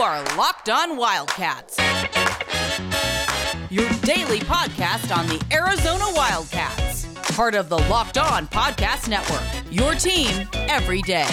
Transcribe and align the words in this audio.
are 0.00 0.22
Locked 0.36 0.68
On 0.70 0.96
Wildcats, 0.96 1.76
your 3.70 3.88
daily 4.02 4.38
podcast 4.40 5.16
on 5.16 5.26
the 5.26 5.44
Arizona 5.52 6.04
Wildcats, 6.14 7.06
part 7.34 7.54
of 7.54 7.68
the 7.68 7.78
Locked 7.78 8.18
On 8.18 8.46
Podcast 8.48 9.08
Network. 9.08 9.42
Your 9.70 9.94
team 9.94 10.48
every 10.68 11.02
day. 11.02 11.26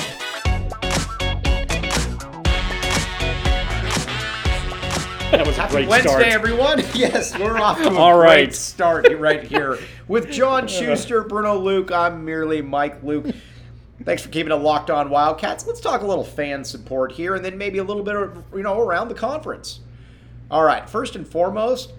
That 5.32 5.46
was 5.46 5.58
a 5.58 5.62
Happy 5.62 5.74
great 5.74 5.88
Wednesday, 5.90 6.10
start. 6.10 6.24
everyone. 6.28 6.80
Yes, 6.94 7.38
we're 7.38 7.58
off 7.58 7.78
to 7.80 7.90
a 7.90 7.96
All 7.98 8.18
great 8.18 8.28
right. 8.28 8.56
start 8.56 9.08
right 9.18 9.44
here 9.44 9.78
with 10.08 10.32
John 10.32 10.68
Schuster, 10.68 11.24
Bruno 11.24 11.58
Luke. 11.58 11.92
I'm 11.92 12.24
merely 12.24 12.62
Mike 12.62 13.04
Luke. 13.04 13.26
Thanks 14.06 14.22
for 14.22 14.30
keeping 14.30 14.52
it 14.52 14.56
locked 14.56 14.92
on 14.92 15.10
Wildcats. 15.10 15.66
Let's 15.66 15.82
talk 15.82 16.02
a 16.02 16.06
little 16.06 16.24
fan 16.24 16.64
support 16.64 17.12
here, 17.12 17.34
and 17.34 17.44
then 17.44 17.58
maybe 17.58 17.80
a 17.80 17.84
little 17.84 18.04
bit 18.04 18.16
of 18.16 18.44
you 18.54 18.62
know 18.62 18.80
around 18.80 19.08
the 19.08 19.16
conference. 19.16 19.80
All 20.52 20.64
right, 20.64 20.88
first 20.88 21.16
and 21.16 21.28
foremost, 21.28 21.92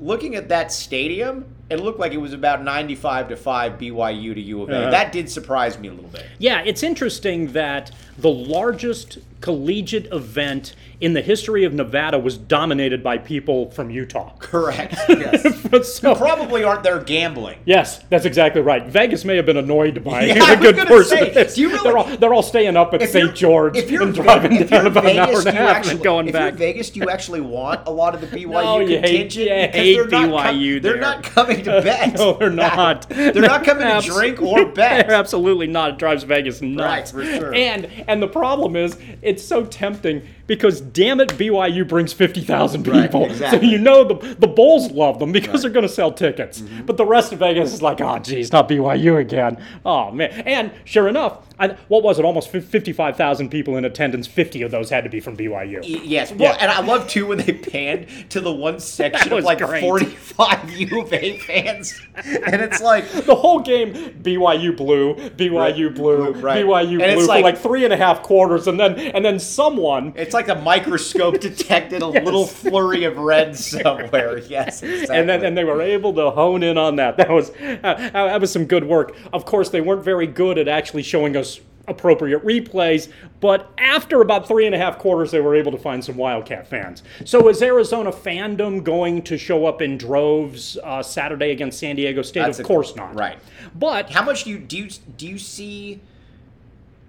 looking 0.00 0.34
at 0.34 0.48
that 0.48 0.72
stadium, 0.72 1.54
it 1.70 1.80
looked 1.80 1.98
like 2.00 2.12
it 2.12 2.18
was 2.20 2.32
about 2.32 2.62
95 2.64 3.28
to 3.28 3.36
five 3.36 3.74
BYU 3.78 4.34
to 4.34 4.40
U 4.40 4.62
of 4.62 4.70
A. 4.70 4.76
Uh-huh. 4.82 4.90
That 4.90 5.12
did 5.12 5.30
surprise 5.30 5.78
me 5.78 5.88
a 5.88 5.92
little 5.92 6.10
bit. 6.10 6.26
Yeah, 6.38 6.60
it's 6.62 6.82
interesting 6.82 7.52
that 7.52 7.92
the 8.18 8.30
largest 8.30 9.18
collegiate 9.40 10.06
event 10.12 10.74
in 11.00 11.14
the 11.14 11.22
history 11.22 11.64
of 11.64 11.72
Nevada 11.72 12.18
was 12.18 12.36
dominated 12.36 13.02
by 13.02 13.16
people 13.16 13.70
from 13.70 13.88
Utah. 13.88 14.32
Correct. 14.38 14.94
Yes. 15.08 15.92
so, 15.94 16.14
Probably 16.14 16.62
aren't 16.64 16.82
there 16.82 16.98
gambling. 17.00 17.58
yes, 17.64 17.98
that's 18.10 18.24
exactly 18.26 18.60
right. 18.60 18.86
Vegas 18.86 19.24
may 19.24 19.36
have 19.36 19.46
been 19.46 19.56
annoyed 19.56 20.02
by 20.04 20.24
Yeah, 20.24 20.52
a 20.58 20.60
good 20.60 20.76
portion 20.88 21.18
say, 21.18 21.30
this. 21.32 21.56
you 21.56 21.68
really- 21.70 21.82
they're, 21.84 21.96
all, 21.98 22.16
they're 22.16 22.34
all 22.34 22.42
staying 22.42 22.76
up 22.76 22.92
at 22.94 23.08
St. 23.08 23.34
George 23.34 23.76
if 23.76 23.90
you're 23.90 24.02
and 24.02 24.14
driving 24.14 24.52
if 24.56 24.68
down 24.70 24.86
about 24.86 25.06
an 25.06 25.18
hour 25.18 25.26
Vegas, 25.28 25.46
and 25.46 25.56
a 25.56 25.60
half 25.60 25.76
actually, 25.76 25.92
and 25.94 26.02
going 26.02 26.26
if 26.28 26.32
back. 26.32 26.50
you're 26.52 26.58
Vegas, 26.58 26.90
do 26.90 27.00
you 27.00 27.08
actually 27.10 27.40
want 27.40 27.86
a 27.86 27.90
lot 27.90 28.14
of 28.14 28.20
the 28.20 28.26
BYU 28.26 28.50
No, 28.64 28.80
you 28.80 28.98
hate- 28.98 29.30
contingent? 29.30 29.46
you 29.74 29.80
hate 29.80 29.94
they're 29.96 30.06
not 30.08 30.44
com- 30.44 30.54
BYU 30.56 30.82
They're 30.82 30.96
not 31.00 31.22
coming 31.22 31.59
to 31.64 31.82
bet. 31.82 32.14
No, 32.20 32.34
they're 32.34 32.50
not. 32.50 33.08
they're 33.08 33.34
not 33.34 33.64
coming 33.64 33.86
to 33.86 34.06
drink 34.06 34.40
or 34.42 34.66
bet. 34.72 35.06
They're 35.06 35.16
absolutely 35.16 35.66
not. 35.66 35.90
It 35.90 35.98
drives 35.98 36.24
Vegas 36.24 36.60
nuts. 36.60 37.12
Right, 37.12 37.24
for 37.24 37.24
sure. 37.24 37.54
And 37.54 37.86
and 38.08 38.22
the 38.22 38.28
problem 38.28 38.76
is, 38.76 38.96
it's 39.22 39.42
so 39.42 39.64
tempting 39.64 40.22
because 40.50 40.80
damn 40.80 41.20
it, 41.20 41.28
BYU 41.30 41.86
brings 41.86 42.12
fifty 42.12 42.40
thousand 42.40 42.88
Right, 42.88 43.02
people. 43.02 43.26
exactly. 43.26 43.60
So 43.60 43.64
you 43.64 43.78
know 43.78 44.02
the 44.02 44.34
the 44.34 44.48
Bulls 44.48 44.90
love 44.90 45.20
them 45.20 45.30
because 45.30 45.62
they're 45.62 45.70
going 45.70 45.86
to 45.86 45.92
sell 45.92 46.10
tickets. 46.10 46.60
Mm-hmm. 46.60 46.86
But 46.86 46.96
the 46.96 47.06
rest 47.06 47.32
of 47.32 47.38
Vegas 47.38 47.72
is 47.72 47.82
like, 47.82 48.00
oh 48.00 48.18
geez, 48.18 48.50
not 48.50 48.68
BYU 48.68 49.20
again. 49.20 49.64
Oh 49.86 50.10
man. 50.10 50.30
And 50.44 50.72
sure 50.84 51.06
enough, 51.06 51.46
I, 51.60 51.68
what 51.86 52.02
was 52.02 52.18
it? 52.18 52.24
Almost 52.24 52.48
fifty-five 52.50 53.16
thousand 53.16 53.50
people 53.50 53.76
in 53.76 53.84
attendance. 53.84 54.26
Fifty 54.26 54.62
of 54.62 54.72
those 54.72 54.90
had 54.90 55.04
to 55.04 55.10
be 55.10 55.20
from 55.20 55.36
BYU. 55.36 55.82
Y- 55.82 56.00
Yes, 56.10 56.32
well, 56.32 56.56
and 56.60 56.70
I 56.72 56.80
love 56.80 57.06
too 57.06 57.26
when 57.28 57.38
they 57.38 57.52
panned 57.52 58.08
to 58.30 58.40
the 58.40 58.50
one 58.52 58.80
section 58.98 59.32
of 59.32 59.44
like 59.44 59.58
great. 59.58 59.80
45 59.82 60.70
U 60.70 61.00
of 61.02 61.12
A 61.12 61.38
fans, 61.38 62.00
and 62.16 62.60
it's 62.60 62.80
like 62.80 63.08
The 63.30 63.34
whole 63.36 63.60
game, 63.60 63.92
BYU 63.94 64.76
blue, 64.76 65.14
BYU 65.14 65.52
Right, 65.58 65.94
blue, 65.94 66.32
blue, 66.32 66.40
right. 66.40 66.64
BYU 66.64 66.92
And 66.94 67.02
it's 67.02 67.14
blue 67.14 67.22
for 67.26 67.28
like- 67.28 67.44
like 67.44 67.58
three 67.58 67.84
and 67.84 67.92
a 67.92 67.96
half 67.96 68.22
quarters, 68.22 68.66
and 68.66 68.80
then 68.80 68.98
and 68.98 69.24
then 69.24 69.38
someone 69.38 70.12
it's 70.16 70.34
like 70.34 70.39
the 70.46 70.54
microscope 70.56 71.40
detected 71.40 72.02
a 72.02 72.06
little 72.06 72.46
flurry 72.46 73.04
of 73.04 73.16
red 73.18 73.56
somewhere. 73.56 74.38
Yes, 74.50 74.82
exactly. 74.82 75.16
and 75.16 75.28
then 75.28 75.44
and 75.44 75.56
they 75.56 75.64
were 75.64 75.80
able 75.82 76.12
to 76.14 76.30
hone 76.30 76.62
in 76.62 76.76
on 76.78 76.96
that. 76.96 77.16
That 77.16 77.30
was 77.30 77.50
uh, 77.50 78.10
that 78.12 78.40
was 78.40 78.50
some 78.52 78.64
good 78.66 78.84
work. 78.84 79.16
Of 79.32 79.44
course, 79.44 79.68
they 79.70 79.80
weren't 79.80 80.02
very 80.04 80.26
good 80.26 80.58
at 80.58 80.66
actually 80.68 81.02
showing 81.02 81.36
us 81.36 81.60
appropriate 81.88 82.44
replays, 82.44 83.10
but 83.40 83.72
after 83.78 84.20
about 84.20 84.46
three 84.46 84.66
and 84.66 84.74
a 84.74 84.78
half 84.78 84.98
quarters, 84.98 85.30
they 85.32 85.40
were 85.40 85.56
able 85.56 85.72
to 85.72 85.78
find 85.78 86.04
some 86.04 86.16
Wildcat 86.16 86.68
fans. 86.68 87.02
So 87.24 87.48
is 87.48 87.60
Arizona 87.62 88.12
fandom 88.12 88.84
going 88.84 89.22
to 89.22 89.36
show 89.36 89.66
up 89.66 89.82
in 89.82 89.98
droves 89.98 90.78
uh, 90.84 91.02
Saturday 91.02 91.50
against 91.50 91.78
San 91.80 91.96
Diego 91.96 92.22
State? 92.22 92.42
That's 92.42 92.58
of 92.60 92.64
a- 92.64 92.68
course 92.68 92.94
not. 92.94 93.14
right. 93.16 93.38
But 93.74 94.10
How 94.10 94.22
much 94.22 94.44
do 94.44 94.50
you 94.50 94.58
do 94.58 94.76
you 94.78 94.88
do 95.16 95.26
you 95.26 95.38
see 95.38 96.00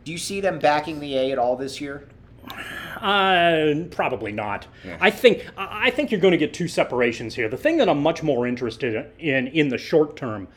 do 0.04 0.12
you 0.12 0.18
see 0.18 0.42
them 0.42 0.58
backing 0.58 1.00
the 1.00 1.16
A 1.16 1.32
at 1.32 1.38
all 1.38 1.56
this 1.56 1.80
year? 1.80 2.08
Uh, 3.02 3.86
probably 3.90 4.32
not. 4.32 4.68
I 5.00 5.10
think 5.10 5.48
I 5.58 5.88
I 5.88 5.90
think 5.90 6.12
you're 6.12 6.22
going 6.22 6.34
to 6.34 6.38
get 6.38 6.54
two 6.54 6.68
separations 6.68 7.36
here. 7.36 7.50
The 7.50 7.58
thing 7.58 7.78
that 7.78 7.90
I'm 7.90 8.02
much 8.02 8.22
more 8.24 8.46
interested 8.48 9.12
in 9.18 9.48
in 9.48 9.70
the 9.70 9.78
short 9.78 10.16
term 10.16 10.48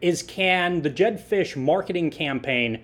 is 0.00 0.22
can 0.22 0.82
the 0.82 0.90
Jedd 0.90 1.18
Fisch 1.18 1.56
marketing 1.56 2.10
campaign 2.10 2.80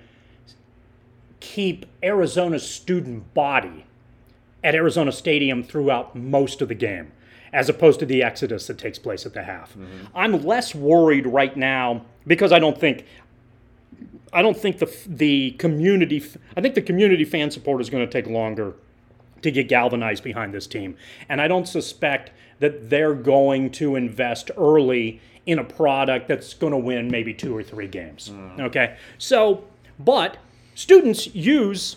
keep 1.41 1.87
Arizona's 2.03 2.69
student 2.69 3.33
body 3.35 3.85
at 4.63 4.75
Arizona 4.75 5.11
Stadium 5.11 5.63
throughout 5.63 6.15
most 6.15 6.61
of 6.63 6.69
the 6.69 6.75
game, 6.75 7.13
as 7.53 7.69
opposed 7.69 7.99
to 8.01 8.07
the 8.07 8.23
exodus 8.23 8.67
that 8.67 8.79
takes 8.79 8.99
place 8.99 9.25
at 9.27 9.33
the 9.35 9.43
half. 9.43 9.77
I'm 10.15 10.45
less 10.45 10.75
worried 10.75 11.27
right 11.27 11.57
now 11.57 12.05
because 12.27 12.53
I 12.53 12.59
don't 12.59 12.79
think 12.79 13.05
I 14.33 14.43
don't 14.43 14.57
think 14.57 14.79
the 14.79 14.93
the 15.07 15.53
community 15.53 16.23
I 16.57 16.61
think 16.61 16.75
the 16.75 16.83
community 16.83 17.25
fan 17.25 17.51
support 17.51 17.81
is 17.81 17.91
going 17.91 18.07
to 18.07 18.11
take 18.11 18.31
longer 18.31 18.75
to 19.43 19.51
get 19.51 19.69
galvanized 19.69 20.23
behind 20.23 20.53
this 20.55 20.67
team. 20.67 20.97
And 21.29 21.41
I 21.41 21.49
don't 21.49 21.67
suspect 21.67 22.31
that 22.59 22.91
they're 22.91 23.15
going 23.15 23.71
to 23.71 23.97
invest 23.97 24.51
early 24.57 25.21
in 25.47 25.59
a 25.59 25.65
product 25.65 26.29
that's 26.29 26.55
going 26.55 26.73
to 26.73 26.79
win 26.79 27.11
maybe 27.11 27.33
two 27.33 27.57
or 27.57 27.63
three 27.63 27.89
games. 27.89 28.31
Okay? 28.59 28.97
So, 29.19 29.65
but 29.99 30.37
students 30.75 31.35
use 31.35 31.97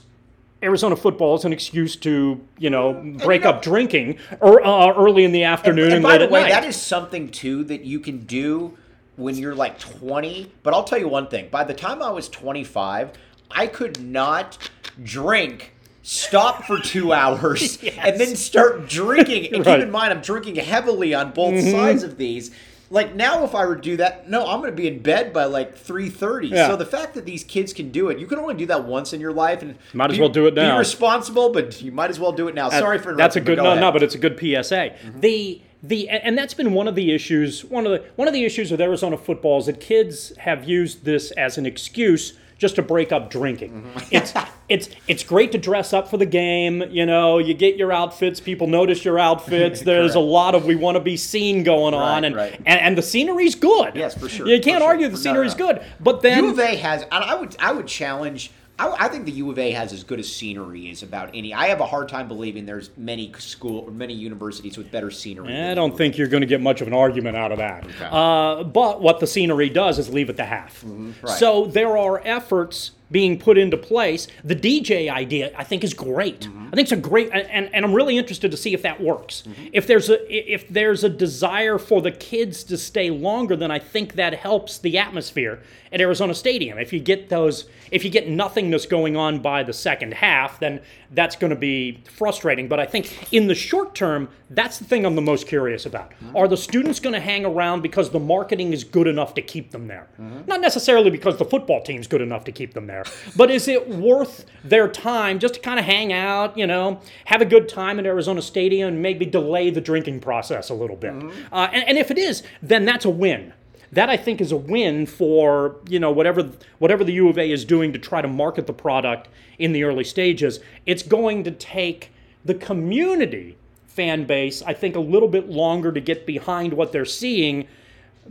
Arizona 0.63 0.95
football 0.95 1.33
as 1.33 1.43
an 1.43 1.51
excuse 1.51 1.97
to, 1.97 2.39
you 2.57 2.69
know, 2.69 2.93
break 3.23 3.43
know- 3.43 3.51
up 3.51 3.61
drinking 3.61 4.17
or 4.39 4.65
uh, 4.65 4.93
early 4.93 5.25
in 5.25 5.33
the 5.33 5.43
afternoon 5.43 5.85
and, 5.87 5.93
and 5.95 6.03
by 6.03 6.17
late 6.17 6.19
the 6.19 6.33
way, 6.33 6.41
night. 6.43 6.49
that 6.51 6.65
is 6.65 6.81
something 6.81 7.29
too 7.29 7.65
that 7.65 7.83
you 7.83 7.99
can 7.99 8.19
do 8.19 8.77
when 9.15 9.35
you're 9.35 9.55
like 9.55 9.79
20. 9.79 10.51
But 10.63 10.73
I'll 10.73 10.83
tell 10.83 10.99
you 10.99 11.07
one 11.07 11.27
thing: 11.27 11.49
by 11.49 11.63
the 11.63 11.73
time 11.73 12.01
I 12.01 12.09
was 12.11 12.29
25, 12.29 13.11
I 13.51 13.67
could 13.67 14.01
not 14.01 14.57
drink, 15.03 15.73
stop 16.01 16.65
for 16.65 16.79
two 16.79 17.13
hours, 17.21 17.77
and 17.97 18.19
then 18.19 18.35
start 18.35 18.87
drinking. 18.87 19.53
And 19.53 19.65
Right. 19.65 19.73
Mm-hmm. 19.73 19.79
keep 19.79 19.85
in 19.87 19.91
mind, 19.91 20.13
I'm 20.13 20.21
drinking 20.21 20.55
heavily 20.55 21.13
on 21.13 21.31
both 21.31 21.59
sides 21.63 22.03
of 22.03 22.17
these. 22.17 22.51
Like 22.89 23.15
now, 23.15 23.43
if 23.43 23.55
I 23.55 23.65
were 23.65 23.75
to 23.75 23.81
do 23.81 23.97
that, 23.97 24.29
no, 24.29 24.45
I'm 24.45 24.59
going 24.59 24.69
to 24.69 24.75
be 24.75 24.87
in 24.87 24.99
bed 25.01 25.33
by 25.33 25.45
like 25.45 25.75
3:30. 25.75 26.49
Yeah. 26.51 26.67
So 26.67 26.75
the 26.75 26.85
fact 26.85 27.15
that 27.15 27.25
these 27.25 27.43
kids 27.43 27.73
can 27.73 27.89
do 27.89 28.09
it, 28.09 28.19
you 28.19 28.27
can 28.27 28.37
only 28.37 28.53
do 28.53 28.67
that 28.67 28.83
once 28.83 29.13
in 29.13 29.21
your 29.21 29.31
life, 29.33 29.63
and 29.63 29.75
Might 29.93 30.11
as 30.11 30.17
be- 30.17 30.21
well 30.21 30.29
do 30.29 30.45
it 30.45 30.53
now. 30.53 30.73
Be 30.75 30.79
responsible, 30.79 31.49
but 31.49 31.81
you 31.81 31.91
might 31.91 32.11
as 32.11 32.19
well 32.19 32.31
do 32.33 32.47
it 32.49 32.53
now. 32.53 32.69
Sorry 32.69 32.99
for 32.99 33.11
that 33.13 33.17
that's 33.17 33.35
a 33.35 33.41
good 33.41 33.55
go 33.57 33.63
no 33.63 33.69
ahead. 33.71 33.81
no 33.81 33.91
but 33.91 34.03
it's 34.03 34.13
a 34.13 34.19
good 34.19 34.37
PSA 34.39 34.93
the 35.15 35.61
the 35.83 36.09
and 36.09 36.37
that's 36.37 36.53
been 36.53 36.73
one 36.73 36.87
of 36.87 36.95
the 36.95 37.13
issues 37.13 37.63
one 37.65 37.85
of 37.85 37.91
the 37.91 38.03
one 38.15 38.27
of 38.27 38.33
the 38.33 38.45
issues 38.45 38.71
with 38.71 38.79
Arizona 38.81 39.17
football 39.17 39.59
is 39.59 39.65
that 39.65 39.79
kids 39.81 40.35
have 40.37 40.63
used 40.67 41.03
this 41.03 41.31
as 41.31 41.57
an 41.57 41.65
excuse 41.65 42.33
just 42.57 42.75
to 42.75 42.81
break 42.81 43.11
up 43.11 43.29
drinking 43.29 43.71
mm-hmm. 43.83 43.99
it's 44.11 44.33
it's 44.69 44.89
it's 45.09 45.23
great 45.23 45.51
to 45.51 45.57
dress 45.57 45.91
up 45.91 46.07
for 46.07 46.15
the 46.17 46.25
game 46.25 46.81
you 46.89 47.05
know 47.05 47.37
you 47.37 47.53
get 47.53 47.75
your 47.75 47.91
outfits 47.91 48.39
people 48.39 48.67
notice 48.67 49.03
your 49.03 49.19
outfits 49.19 49.81
there's 49.91 50.15
a 50.15 50.19
lot 50.19 50.55
of 50.55 50.63
we 50.65 50.75
want 50.75 50.95
to 50.95 51.01
be 51.01 51.17
seen 51.17 51.63
going 51.63 51.93
on 51.93 52.21
Right, 52.21 52.25
and, 52.25 52.35
right. 52.35 52.55
and 52.65 52.79
and 52.79 52.97
the 52.97 53.01
scenery's 53.01 53.55
good 53.55 53.95
Yes, 53.95 54.15
for 54.17 54.29
sure, 54.29 54.47
you 54.47 54.61
can't 54.61 54.83
argue 54.83 55.07
the 55.07 55.13
No, 55.13 55.17
scenery's 55.19 55.57
no. 55.57 55.67
good 55.73 55.83
but 55.99 56.21
then 56.21 56.45
U 56.45 56.51
of 56.51 56.59
A 56.59 56.75
has, 56.77 57.01
and 57.01 57.11
I 57.23 57.35
would, 57.35 57.55
I 57.59 57.73
would 57.73 57.87
challenge. 57.87 58.51
I, 58.79 59.05
I 59.05 59.07
think 59.07 59.25
the 59.25 59.31
U 59.33 59.51
of 59.51 59.59
A 59.59 59.71
has 59.71 59.93
as 59.93 60.03
good 60.03 60.19
a 60.19 60.23
scenery 60.23 60.89
as 60.89 61.03
about 61.03 61.29
any. 61.33 61.53
I 61.53 61.67
have 61.67 61.79
a 61.79 61.85
hard 61.85 62.09
time 62.09 62.27
believing 62.27 62.65
there's 62.65 62.89
many 62.97 63.31
school 63.37 63.79
or 63.79 63.91
many 63.91 64.13
universities 64.13 64.77
with 64.77 64.91
better 64.91 65.11
scenery. 65.11 65.55
I 65.55 65.73
don't 65.75 65.95
think 65.95 66.17
you're 66.17 66.27
going 66.27 66.41
to 66.41 66.47
get 66.47 66.61
much 66.61 66.81
of 66.81 66.87
an 66.87 66.93
argument 66.93 67.37
out 67.37 67.51
of 67.51 67.59
that. 67.59 67.85
Uh, 68.01 68.63
but 68.63 69.01
what 69.01 69.19
the 69.19 69.27
scenery 69.27 69.69
does 69.69 69.99
is 69.99 70.09
leave 70.09 70.29
it 70.29 70.37
the 70.37 70.45
half. 70.45 70.81
Mm-hmm. 70.81 71.11
right. 71.25 71.37
So 71.37 71.65
there 71.65 71.97
are 71.97 72.21
efforts 72.25 72.91
being 73.13 73.39
put 73.39 73.57
into 73.57 73.77
place. 73.77 74.27
The 74.43 74.55
DJ 74.55 75.09
idea, 75.09 75.53
I 75.55 75.63
think, 75.63 75.83
is 75.83 75.93
great. 75.93 76.41
Mm-hmm. 76.41 76.67
I 76.67 76.71
think 76.71 76.85
it's 76.87 76.91
a 76.91 76.97
great, 76.97 77.29
and, 77.31 77.73
and 77.73 77.85
I'm 77.85 77.93
really 77.93 78.17
interested 78.17 78.49
to 78.49 78.57
see 78.57 78.73
if 78.73 78.81
that 78.81 78.99
works. 78.99 79.43
Mm-hmm. 79.47 79.67
If 79.71 79.87
there's 79.87 80.09
a 80.09 80.53
if 80.53 80.67
there's 80.67 81.03
a 81.03 81.09
desire 81.09 81.77
for 81.77 82.01
the 82.01 82.11
kids 82.11 82.63
to 82.65 82.77
stay 82.77 83.11
longer, 83.11 83.55
then 83.55 83.71
I 83.71 83.79
think 83.79 84.15
that 84.15 84.33
helps 84.33 84.79
the 84.79 84.97
atmosphere 84.97 85.61
at 85.93 86.01
Arizona 86.01 86.33
Stadium. 86.33 86.79
If 86.79 86.91
you 86.91 86.99
get 86.99 87.29
those, 87.29 87.65
if 87.91 88.03
you 88.03 88.09
get 88.09 88.27
nothingness 88.27 88.87
going 88.87 89.15
on 89.15 89.39
by 89.39 89.61
the 89.61 89.73
second 89.73 90.15
half, 90.15 90.59
then 90.59 90.81
that's 91.11 91.35
going 91.35 91.51
to 91.51 91.55
be 91.55 92.01
frustrating. 92.09 92.67
But 92.67 92.79
I 92.79 92.87
think 92.87 93.31
in 93.31 93.47
the 93.47 93.53
short 93.53 93.93
term, 93.93 94.29
that's 94.49 94.79
the 94.79 94.85
thing 94.85 95.05
I'm 95.05 95.15
the 95.15 95.21
most 95.21 95.47
curious 95.47 95.85
about. 95.85 96.09
Mm-hmm. 96.11 96.35
Are 96.35 96.47
the 96.47 96.57
students 96.57 96.99
going 96.99 97.13
to 97.13 97.19
hang 97.19 97.45
around 97.45 97.81
because 97.81 98.09
the 98.09 98.19
marketing 98.19 98.73
is 98.73 98.83
good 98.83 99.07
enough 99.07 99.35
to 99.35 99.41
keep 99.41 99.71
them 99.71 99.87
there? 99.87 100.07
Mm-hmm. 100.19 100.47
Not 100.47 100.61
necessarily 100.61 101.11
because 101.11 101.37
the 101.37 101.45
football 101.45 101.83
team's 101.83 102.07
good 102.07 102.21
enough 102.21 102.43
to 102.45 102.51
keep 102.51 102.73
them 102.73 102.87
there, 102.87 103.02
but 103.35 103.51
is 103.51 103.67
it 103.67 103.89
worth 103.89 104.45
their 104.63 104.87
time 104.87 105.39
just 105.39 105.55
to 105.55 105.59
kind 105.59 105.79
of 105.79 105.85
hang 105.85 106.13
out, 106.13 106.57
you 106.57 106.65
know, 106.67 106.99
have 107.25 107.41
a 107.41 107.45
good 107.45 107.67
time 107.69 107.99
at 107.99 108.05
Arizona 108.05 108.41
Stadium 108.41 108.87
and 108.89 109.01
maybe 109.01 109.25
delay 109.25 109.69
the 109.69 109.81
drinking 109.81 110.19
process 110.19 110.69
a 110.69 110.73
little 110.73 110.95
bit? 110.95 111.13
Uh, 111.51 111.69
and, 111.71 111.87
and 111.89 111.97
if 111.97 112.11
it 112.11 112.17
is, 112.17 112.43
then 112.61 112.85
that's 112.85 113.05
a 113.05 113.09
win. 113.09 113.53
That 113.91 114.09
I 114.09 114.17
think 114.17 114.41
is 114.41 114.51
a 114.51 114.57
win 114.57 115.05
for 115.05 115.75
you 115.87 115.99
know 115.99 116.11
whatever 116.11 116.49
whatever 116.79 117.03
the 117.03 117.13
U 117.13 117.29
of 117.29 117.37
A 117.37 117.51
is 117.51 117.63
doing 117.63 117.93
to 117.93 117.99
try 117.99 118.21
to 118.21 118.27
market 118.27 118.65
the 118.65 118.73
product 118.73 119.29
in 119.59 119.71
the 119.71 119.83
early 119.83 120.03
stages. 120.03 120.59
It's 120.85 121.03
going 121.03 121.43
to 121.43 121.51
take 121.51 122.11
The 122.43 122.55
community 122.55 123.55
fan 123.85 124.25
base, 124.25 124.63
I 124.63 124.73
think, 124.73 124.95
a 124.95 124.99
little 124.99 125.29
bit 125.29 125.49
longer 125.49 125.91
to 125.91 126.01
get 126.01 126.25
behind 126.25 126.73
what 126.73 126.91
they're 126.91 127.05
seeing 127.05 127.67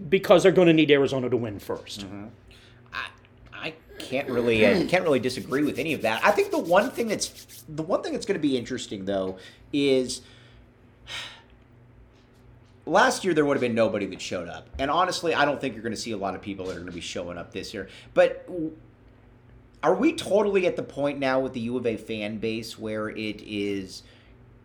because 0.09 0.43
they're 0.43 0.53
going 0.53 0.67
to 0.67 0.73
need 0.75 0.91
Arizona 0.91 1.31
to 1.31 1.37
win 1.37 1.61
1st 1.61 2.05
I 2.05 2.07
can't 4.03 4.29
really 4.29 4.67
I 4.67 4.85
can't 4.87 5.05
really 5.05 5.21
disagree 5.21 5.63
with 5.63 5.79
any 5.79 5.93
of 5.95 6.03
that. 6.03 6.25
I 6.25 6.31
think 6.31 6.51
the 6.51 6.59
one 6.59 6.91
thing 6.91 7.09
that's 7.09 7.65
the 7.69 7.83
one 7.83 8.03
thing 8.03 8.13
that's 8.13 8.27
going 8.27 8.39
to 8.39 8.43
be 8.43 8.57
interesting 8.57 9.05
though 9.05 9.39
is 9.73 10.23
last 12.87 13.25
year 13.25 13.35
there 13.35 13.45
would 13.45 13.57
have 13.57 13.61
been 13.61 13.75
nobody 13.75 14.07
that 14.07 14.21
showed 14.21 14.49
up. 14.49 14.69
And 14.79 14.91
honestly, 14.91 15.35
I 15.35 15.45
don't 15.45 15.61
think 15.61 15.75
you're 15.75 15.83
going 15.83 15.95
to 15.95 16.01
see 16.01 16.13
a 16.13 16.17
lot 16.17 16.35
of 16.35 16.43
people 16.43 16.67
that 16.67 16.73
are 16.73 16.81
going 16.81 16.87
to 16.87 16.93
be 16.93 17.01
showing 17.01 17.39
up 17.39 17.53
this 17.53 17.73
year. 17.73 17.89
But 18.15 18.49
are 19.83 19.95
we 19.95 20.13
totally 20.15 20.67
at 20.67 20.77
the 20.77 20.83
point 20.83 21.19
now 21.19 21.41
with 21.41 21.53
the 21.53 21.61
U 21.61 21.77
of 21.77 21.87
A 21.87 21.97
fan 21.97 22.39
base 22.39 22.79
where 22.79 23.09
it 23.09 23.43
is 23.43 24.03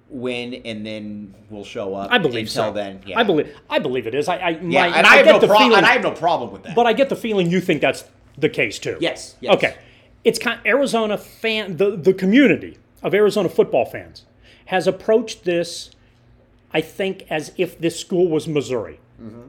win 0.09 0.53
and 0.63 0.85
then 0.85 1.35
we'll 1.49 1.65
show 1.65 1.93
up 1.93 2.11
I 2.11 2.17
believe 2.17 2.47
until 2.47 2.65
so. 2.65 2.71
then? 2.73 3.01
Yeah. 3.05 3.19
I 3.19 3.23
believe 3.23 3.55
I 3.69 3.79
believe 3.79 4.07
it 4.07 4.15
is. 4.15 4.27
I, 4.27 4.37
I 4.37 4.49
Yeah, 4.49 4.89
my- 4.89 4.97
and 4.97 5.07
I, 5.07 5.17
have 5.17 5.25
get 5.25 5.41
no 5.41 5.47
problem. 5.47 5.73
And 5.73 5.85
I 5.85 5.93
have 5.93 6.03
no 6.03 6.11
problem 6.11 6.51
with 6.51 6.63
that. 6.63 6.75
But 6.75 6.85
I 6.85 6.93
get 6.93 7.09
the 7.09 7.15
feeling 7.15 7.49
you 7.49 7.61
think 7.61 7.81
that's 7.81 8.03
the 8.37 8.49
case 8.49 8.79
too. 8.79 8.97
Yes, 8.99 9.35
yes. 9.41 9.55
Okay. 9.55 9.75
It's 10.23 10.39
kind 10.39 10.59
Arizona 10.65 11.17
fan 11.17 11.77
the 11.77 11.95
the 11.95 12.13
community 12.13 12.77
of 13.01 13.13
Arizona 13.13 13.49
football 13.49 13.85
fans 13.85 14.25
has 14.65 14.87
approached 14.87 15.43
this 15.43 15.91
I 16.71 16.81
think 16.81 17.25
as 17.29 17.53
if 17.57 17.79
this 17.79 17.99
school 17.99 18.27
was 18.27 18.47
Missouri. 18.47 18.99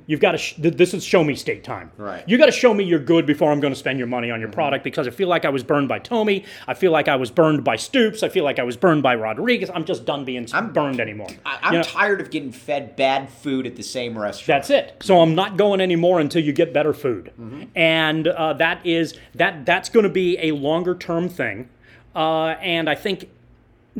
You've 0.07 0.21
got 0.21 0.33
to. 0.33 0.39
Sh- 0.39 0.55
this 0.57 0.95
is 0.95 1.05
show 1.05 1.23
me 1.23 1.35
state 1.35 1.63
time. 1.63 1.89
Mm-hmm. 1.91 2.03
Right. 2.03 2.25
You 2.27 2.39
got 2.39 2.47
to 2.47 2.53
show 2.53 2.73
me 2.73 2.85
you're 2.85 2.99
good 2.99 3.27
before 3.27 3.53
I'm 3.53 3.61
going 3.61 3.73
to 3.75 3.79
spend 3.79 3.99
your 3.99 4.09
money 4.09 4.31
on 4.31 4.41
your 4.41 4.49
product 4.51 4.83
because 4.83 5.07
I 5.07 5.11
feel 5.11 5.29
like 5.29 5.45
I 5.45 5.51
was 5.51 5.63
burned 5.63 5.89
by 5.89 6.01
Tomey. 6.01 6.47
I 6.67 6.73
feel 6.75 6.91
like 6.91 7.07
I 7.09 7.17
was 7.17 7.31
burned 7.31 7.65
by 7.65 7.77
Stoops. 7.77 8.23
I 8.23 8.31
feel 8.31 8.45
like 8.45 8.59
I 8.59 8.63
was 8.63 8.77
burned 8.79 9.03
by 9.03 9.15
Rodriguez. 9.15 9.71
I'm 9.75 9.85
just 9.85 10.07
done 10.07 10.25
being 10.25 10.47
I'm, 10.55 10.73
burned 10.73 11.01
anymore. 11.01 11.29
I, 11.45 11.59
I'm 11.63 11.73
You 11.75 11.79
know? 11.81 11.85
tired 11.85 12.21
of 12.23 12.31
getting 12.31 12.51
fed 12.53 12.97
bad 12.97 13.29
food 13.29 13.67
at 13.67 13.77
the 13.77 13.83
same 13.83 14.17
restaurant. 14.19 14.63
That's 14.63 14.71
it. 14.71 14.97
So 15.03 15.21
I'm 15.21 15.35
not 15.35 15.59
going 15.59 15.83
anymore 15.83 16.19
until 16.21 16.43
you 16.43 16.53
get 16.55 16.73
better 16.73 16.95
food, 16.95 17.31
Mm-hmm. 17.39 17.65
and 17.77 18.27
uh, 18.29 18.55
that 18.55 18.85
is 18.87 19.15
that 19.35 19.67
that's 19.67 19.89
going 19.91 20.05
to 20.05 20.09
be 20.11 20.39
a 20.39 20.53
longer 20.53 20.95
term 20.95 21.29
thing, 21.29 21.69
uh, 22.17 22.55
and 22.63 22.89
I 22.89 22.95
think 22.95 23.29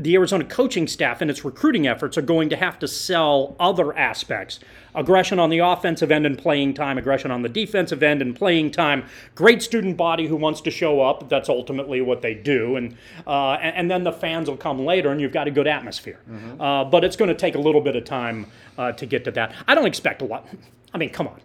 the 0.03 0.15
Arizona 0.15 0.45
coaching 0.45 0.87
staff 0.87 1.21
and 1.21 1.31
its 1.31 1.45
recruiting 1.45 1.87
efforts 1.87 2.17
are 2.17 2.23
going 2.23 2.49
to 2.51 2.57
have 2.57 2.79
to 2.79 2.89
sell 2.89 3.57
other 3.59 3.97
aspects. 3.97 4.61
Aggression 4.95 5.39
on 5.39 5.51
the 5.51 5.59
offensive 5.59 6.11
end 6.11 6.27
and 6.27 6.39
playing 6.39 6.75
time, 6.75 6.99
aggression 6.99 7.31
on 7.31 7.43
the 7.43 7.49
defensive 7.49 8.03
end 8.03 8.23
and 8.23 8.35
playing 8.35 8.71
time. 8.71 9.05
Great 9.35 9.63
student 9.63 9.97
body 9.97 10.27
who 10.27 10.37
wants 10.37 10.61
to 10.63 10.71
show 10.71 11.01
up. 11.01 11.29
That's 11.29 11.49
ultimately 11.49 12.01
what 12.01 12.23
they 12.23 12.35
do. 12.35 12.77
And, 12.77 12.97
uh, 13.27 13.53
and, 13.53 13.91
then 13.91 14.05
the 14.05 14.13
fans 14.13 14.49
will 14.49 14.57
come 14.57 14.85
later 14.85 15.11
and 15.11 15.21
you've 15.21 15.33
got 15.33 15.47
a 15.47 15.51
good 15.51 15.67
atmosphere. 15.67 16.19
Uh, 16.59 16.85
but 16.85 17.05
it's 17.05 17.17
going 17.17 17.29
to 17.29 17.35
take 17.35 17.55
a 17.55 17.61
little 17.61 17.81
bit 17.81 17.97
of 17.97 18.05
time 18.05 18.47
uh, 18.77 18.93
to 18.93 19.07
get 19.07 19.25
to 19.25 19.31
that. 19.33 19.55
I 19.67 19.75
don't 19.75 19.87
expect 19.87 20.23
a 20.23 20.25
lot. 20.25 20.47
I 20.93 20.99
mean, 20.99 21.11
come 21.11 21.29
on. 21.29 21.41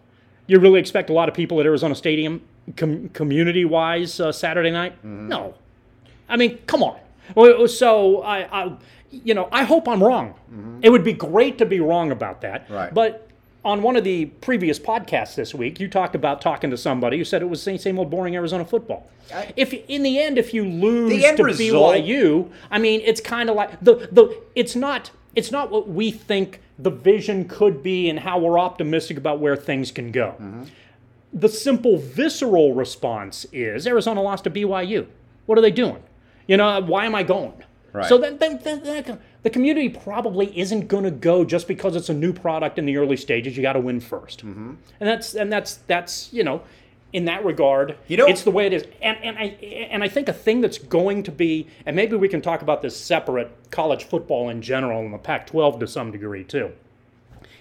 You 0.47 0.59
really 0.59 0.79
expect 0.79 1.09
a 1.09 1.13
lot 1.13 1.29
of 1.29 1.35
people 1.35 1.59
at 1.59 1.65
Arizona 1.65 1.95
Stadium, 1.95 2.41
com- 2.75 3.09
community 3.09 3.65
wise, 3.65 4.19
uh, 4.19 4.31
Saturday 4.31 4.71
night? 4.71 5.03
No. 5.03 5.55
I 6.27 6.37
mean, 6.37 6.57
come 6.65 6.83
on. 6.83 6.99
Well, 7.35 7.67
So 7.67 8.21
I, 8.21 8.63
I, 8.63 8.71
you 9.11 9.33
know, 9.33 9.47
I 9.51 9.63
hope 9.63 9.87
I'm 9.87 10.03
wrong. 10.03 10.33
It 10.81 10.89
would 10.89 11.03
be 11.03 11.13
great 11.13 11.57
to 11.59 11.65
be 11.65 11.79
wrong 11.79 12.11
about 12.11 12.41
that. 12.41 12.69
Right. 12.69 12.93
But 12.93 13.29
on 13.65 13.81
one 13.81 13.95
of 13.95 14.03
the 14.03 14.25
previous 14.25 14.77
podcasts 14.77 15.35
this 15.35 15.53
week, 15.55 15.79
you 15.79 15.87
talked 15.87 16.15
about 16.15 16.41
talking 16.41 16.69
to 16.69 16.77
somebody 16.77 17.17
who 17.17 17.23
said 17.23 17.41
it 17.41 17.49
was 17.49 17.61
same 17.61 17.77
same 17.77 17.97
old 17.97 18.09
boring 18.09 18.35
Arizona 18.35 18.65
football. 18.65 19.07
I- 19.33 19.53
if 19.55 19.73
in 19.87 20.03
the 20.03 20.19
end, 20.19 20.37
if 20.37 20.53
you 20.53 20.65
lose 20.65 21.23
to 21.23 21.43
result- 21.43 21.95
BYU, 21.95 22.49
I 22.69 22.79
mean, 22.79 23.01
it's 23.05 23.21
kind 23.21 23.49
of 23.49 23.55
like 23.55 23.79
the 23.81 24.07
the. 24.11 24.37
It's 24.55 24.75
not. 24.75 25.11
It's 25.35 25.51
not 25.51 25.71
what 25.71 25.87
we 25.89 26.11
think 26.11 26.59
the 26.77 26.91
vision 26.91 27.47
could 27.47 27.81
be 27.81 28.09
and 28.09 28.19
how 28.19 28.37
we're 28.37 28.59
optimistic 28.59 29.17
about 29.17 29.39
where 29.39 29.55
things 29.55 29.91
can 29.91 30.11
go. 30.11 30.35
Mm-hmm. 30.39 30.63
The 31.33 31.49
simple 31.49 31.97
visceral 31.97 32.73
response 32.73 33.45
is 33.51 33.87
Arizona 33.87 34.21
lost 34.21 34.43
to 34.43 34.51
BYU. 34.51 35.07
What 35.47 35.57
are 35.57 35.61
they 35.61 35.71
doing? 35.71 36.03
You 36.47 36.57
know, 36.57 36.81
why 36.81 37.05
am 37.05 37.15
I 37.15 37.23
going? 37.23 37.53
Right. 37.93 38.07
So 38.07 38.17
then, 38.17 38.37
then, 38.39 38.59
then, 38.63 38.83
then 38.83 39.19
the 39.43 39.49
community 39.51 39.87
probably 39.89 40.57
isn't 40.59 40.87
going 40.87 41.03
to 41.03 41.11
go 41.11 41.45
just 41.45 41.67
because 41.67 41.95
it's 41.95 42.09
a 42.09 42.13
new 42.13 42.33
product 42.33 42.79
in 42.79 42.85
the 42.85 42.97
early 42.97 43.17
stages. 43.17 43.55
You 43.55 43.61
got 43.61 43.73
to 43.73 43.79
win 43.79 44.01
1st 44.01 44.37
Mm-hmm. 44.37 44.73
and 44.99 45.09
that's 45.09 45.35
and 45.35 45.51
that's 45.53 45.75
that's 45.87 46.33
you 46.33 46.43
know, 46.43 46.63
in 47.13 47.25
that 47.25 47.45
regard, 47.45 47.95
You 48.07 48.17
know- 48.17 48.25
it's 48.25 48.41
the 48.43 48.49
way 48.51 48.65
it 48.65 48.73
is. 48.73 48.85
And 49.01 49.17
and 49.23 49.37
I 49.37 49.43
and 49.91 50.03
I 50.03 50.07
think 50.07 50.27
a 50.27 50.33
thing 50.33 50.59
that's 50.61 50.79
going 50.79 51.21
to 51.23 51.31
be, 51.31 51.67
and 51.85 51.95
maybe 51.95 52.15
we 52.15 52.27
can 52.27 52.41
talk 52.41 52.63
about 52.63 52.81
this 52.81 52.97
separate, 52.99 53.51
college 53.69 54.05
football 54.05 54.49
in 54.49 54.61
general 54.63 55.01
and 55.01 55.13
the 55.13 55.19
Pac-12 55.19 55.79
to 55.81 55.87
some 55.87 56.11
degree 56.11 56.43
too, 56.43 56.71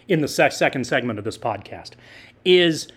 in 0.08 0.23
the 0.23 0.29
sec- 0.29 0.52
second 0.52 0.84
segment 0.87 1.19
of 1.19 1.26
this 1.26 1.37
podcast, 1.37 1.90
is 2.44 2.88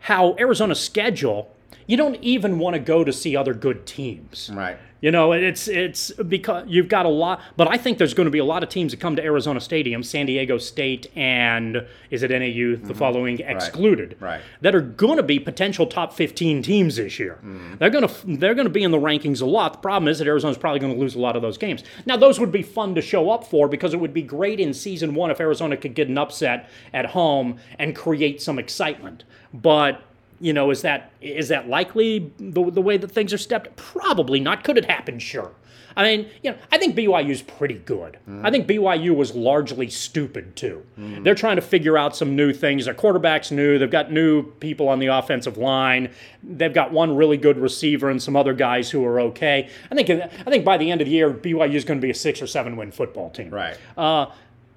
how 0.00 0.36
Arizona's 0.38 0.80
schedule. 0.80 1.51
You 1.86 1.96
don't 1.96 2.16
even 2.16 2.58
want 2.58 2.74
to 2.74 2.80
go 2.80 3.04
to 3.04 3.12
see 3.12 3.36
other 3.36 3.54
good 3.54 3.86
teams. 3.86 4.50
Right. 4.52 4.78
You 5.02 5.10
know, 5.10 5.32
it's 5.32 5.66
it's 5.66 6.12
because 6.12 6.64
you've 6.68 6.86
got 6.86 7.06
a 7.06 7.08
lot, 7.08 7.40
but 7.56 7.66
I 7.68 7.76
think 7.76 7.98
there's 7.98 8.14
going 8.14 8.26
to 8.26 8.30
be 8.30 8.38
a 8.38 8.44
lot 8.44 8.62
of 8.62 8.68
teams 8.68 8.92
that 8.92 9.00
come 9.00 9.16
to 9.16 9.22
Arizona 9.22 9.60
Stadium, 9.60 10.04
San 10.04 10.26
Diego 10.26 10.58
State, 10.58 11.10
and 11.16 11.84
is 12.10 12.22
it 12.22 12.30
NAU 12.30 12.76
the 12.86 12.94
following 12.94 13.40
excluded, 13.40 14.10
Mm-hmm. 14.12 14.24
Right. 14.24 14.40
That 14.60 14.74
are 14.76 14.80
going 14.80 15.16
to 15.16 15.22
be 15.24 15.40
potential 15.40 15.86
top 15.86 16.12
15 16.12 16.62
teams 16.62 16.96
this 16.96 17.18
year. 17.18 17.38
Mm-hmm. 17.44 17.76
They're 17.78 17.90
going 17.90 18.06
to 18.06 18.26
they're 18.36 18.54
going 18.54 18.66
to 18.66 18.72
be 18.72 18.84
in 18.84 18.92
the 18.92 18.98
rankings 18.98 19.42
a 19.42 19.44
lot. 19.44 19.72
The 19.72 19.78
problem 19.80 20.06
is 20.06 20.20
that 20.20 20.28
Arizona's 20.28 20.56
probably 20.56 20.78
going 20.78 20.94
to 20.94 21.00
lose 21.00 21.16
a 21.16 21.20
lot 21.20 21.34
of 21.34 21.42
those 21.42 21.58
games. 21.58 21.82
Now, 22.06 22.16
those 22.16 22.38
would 22.38 22.52
be 22.52 22.62
fun 22.62 22.94
to 22.94 23.02
show 23.02 23.30
up 23.30 23.44
for 23.44 23.66
because 23.66 23.94
it 23.94 23.98
would 23.98 24.14
be 24.14 24.22
great 24.22 24.60
in 24.60 24.72
season 24.72 25.16
one 25.16 25.32
if 25.32 25.40
Arizona 25.40 25.76
could 25.76 25.94
get 25.94 26.08
an 26.08 26.16
upset 26.16 26.70
at 26.94 27.06
home 27.06 27.58
and 27.76 27.96
create 27.96 28.40
some 28.40 28.58
excitement, 28.58 29.24
but 29.52 30.02
you 30.42 30.52
know, 30.52 30.70
is 30.70 30.82
that 30.82 31.12
is 31.20 31.48
that 31.48 31.68
likely 31.68 32.32
the, 32.38 32.70
the 32.70 32.82
way 32.82 32.96
that 32.96 33.10
things 33.10 33.32
are 33.32 33.38
stepped? 33.38 33.74
Probably 33.76 34.40
not. 34.40 34.64
Could 34.64 34.76
it 34.76 34.84
happen? 34.84 35.18
Sure. 35.18 35.52
I 35.96 36.04
mean, 36.04 36.30
you 36.42 36.50
know, 36.50 36.56
I 36.70 36.78
think 36.78 36.96
BYU's 36.96 37.42
pretty 37.42 37.74
good. 37.74 38.18
I 38.42 38.50
think 38.50 38.66
BYU 38.66 39.14
was 39.14 39.34
largely 39.34 39.90
stupid 39.90 40.56
too. 40.56 40.84
They're 40.96 41.34
trying 41.34 41.56
to 41.56 41.62
figure 41.62 41.98
out 41.98 42.16
some 42.16 42.34
new 42.34 42.52
things. 42.52 42.86
Their 42.86 42.94
quarterback's 42.94 43.50
new. 43.50 43.78
They've 43.78 43.90
got 43.90 44.10
new 44.10 44.42
people 44.52 44.88
on 44.88 45.00
the 45.00 45.08
offensive 45.08 45.58
line. 45.58 46.10
They've 46.42 46.72
got 46.72 46.92
one 46.92 47.14
really 47.14 47.36
good 47.36 47.58
receiver 47.58 48.08
and 48.10 48.22
some 48.22 48.36
other 48.36 48.54
guys 48.54 48.90
who 48.90 49.04
are 49.04 49.20
okay. 49.20 49.68
I 49.90 49.94
think 49.94 50.08
I 50.10 50.50
think 50.50 50.64
by 50.64 50.78
the 50.78 50.90
end 50.90 51.02
of 51.02 51.06
the 51.06 51.12
year, 51.12 51.30
BYU 51.30 51.74
is 51.74 51.84
going 51.84 52.00
to 52.00 52.04
be 52.04 52.10
a 52.10 52.14
six 52.14 52.40
or 52.40 52.46
seven 52.46 52.76
win 52.76 52.90
football 52.90 53.30
team. 53.30 53.50
Right. 53.50 53.76
Uh, 53.96 54.26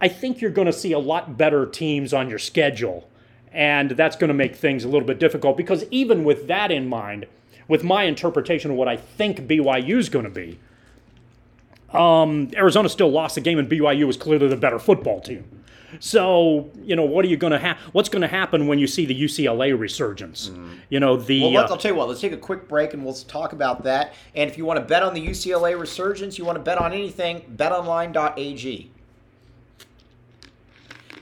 I 0.02 0.10
think 0.10 0.42
you're 0.42 0.52
going 0.52 0.68
to 0.68 0.74
see 0.74 0.92
a 0.92 1.00
lot 1.00 1.38
better 1.38 1.66
teams 1.66 2.14
on 2.14 2.30
your 2.30 2.40
schedule, 2.40 3.10
and 3.56 3.92
that's 3.92 4.18
going 4.18 4.28
to 4.28 4.34
make 4.34 4.56
things 4.56 4.84
a 4.84 4.88
little 4.90 5.08
bit 5.08 5.18
difficult 5.18 5.56
because 5.56 5.86
even 5.90 6.26
with 6.26 6.48
that 6.48 6.72
in 6.72 6.88
mind, 6.88 7.26
with 7.70 7.84
my 7.84 8.04
interpretation 8.04 8.72
of 8.72 8.78
what 8.78 8.90
I 8.90 8.98
think 8.98 9.40
BYU 9.48 9.98
is 9.98 10.10
going 10.10 10.26
to 10.26 10.32
be, 10.32 10.60
um, 11.94 12.52
Arizona 12.56 12.90
still 12.90 13.10
lost 13.10 13.36
the 13.36 13.42
game, 13.42 13.58
and 13.58 13.70
BYU 13.70 14.06
was 14.06 14.18
clearly 14.18 14.50
the 14.50 14.58
better 14.58 14.78
football 14.78 15.22
team. 15.22 15.46
So, 16.02 16.70
you 16.84 16.98
know, 16.98 17.06
what 17.06 17.24
are 17.24 17.30
you 17.30 17.38
going 17.38 17.54
to 17.54 17.60
have? 17.60 17.78
What's 17.94 18.10
going 18.10 18.24
to 18.24 18.28
happen 18.28 18.68
when 18.68 18.78
you 18.78 18.88
see 18.88 19.06
the 19.06 19.20
UCLA 19.20 19.80
resurgence? 19.80 20.52
You 20.90 21.00
know, 21.00 21.16
the 21.16 21.42
Well, 21.42 21.52
let's, 21.54 21.72
uh, 21.72 21.76
I'll 21.76 21.80
tell 21.80 21.92
you 21.92 21.98
what. 21.98 22.10
Let's 22.10 22.20
take 22.20 22.34
a 22.34 22.38
quick 22.38 22.68
break 22.68 22.94
and 22.94 23.06
we'll 23.06 23.14
talk 23.14 23.54
about 23.54 23.84
that. 23.84 24.14
And 24.36 24.50
if 24.50 24.58
you 24.58 24.66
want 24.66 24.78
to 24.78 24.86
bet 24.86 25.04
on 25.04 25.14
the 25.14 25.26
UCLA 25.26 25.80
resurgence, 25.80 26.38
you 26.38 26.44
want 26.44 26.58
to 26.58 26.62
bet 26.62 26.78
on 26.78 26.92
anything, 26.92 27.42
betonline.ag. 27.56 28.92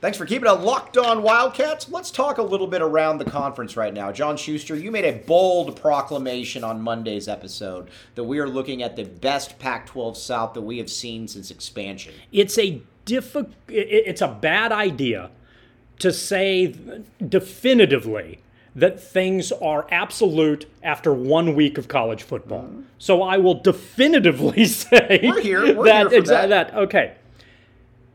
Thanks 0.03 0.17
for 0.17 0.25
keeping 0.25 0.49
it 0.49 0.59
locked 0.59 0.97
on 0.97 1.23
Wildcats. 1.23 1.87
Let's 1.89 2.11
talk 2.11 2.37
a 2.37 2.41
little 2.43 2.67
bit 2.67 2.81
around 2.81 3.19
the 3.19 3.23
conference 3.23 3.77
right 3.77 3.93
now. 3.93 4.11
John 4.11 4.35
Schuster, 4.35 4.75
you 4.75 4.91
made 4.91 5.05
a 5.05 5.13
bold 5.25 5.79
proclamation 5.79 6.61
on 6.61 6.81
Monday's 6.81 7.29
episode 7.29 7.87
that 8.15 8.25
we 8.25 8.37
are 8.39 8.49
looking 8.49 8.83
at 8.83 8.97
the 8.97 9.05
best 9.05 9.57
Pac 9.59 9.85
12 9.85 10.17
South 10.17 10.55
that 10.55 10.61
we 10.61 10.77
have 10.79 10.89
seen 10.89 11.29
since 11.29 11.49
expansion. 11.51 12.13
it's 12.33 12.57
a 12.57 12.81
diffi- 13.05 13.49
it- 13.69 14.03
it's 14.07 14.21
a 14.21 14.27
bad 14.27 14.73
idea 14.73 15.31
to 15.99 16.11
say 16.11 16.75
definitively 17.25 18.39
that 18.75 18.99
things 19.01 19.53
are 19.53 19.87
absolute 19.89 20.65
after 20.83 21.13
one 21.13 21.55
week 21.55 21.77
of 21.77 21.87
college 21.87 22.23
football. 22.23 22.63
Mm-hmm. 22.63 22.81
So 22.97 23.21
I 23.21 23.37
will 23.37 23.61
definitively 23.61 24.65
say 24.81 25.21
We're 25.23 25.39
here. 25.39 25.73
We're 25.77 25.85
that, 25.85 26.11
here 26.11 26.21
exa- 26.21 26.49
that. 26.49 26.73
okay. 26.75 27.13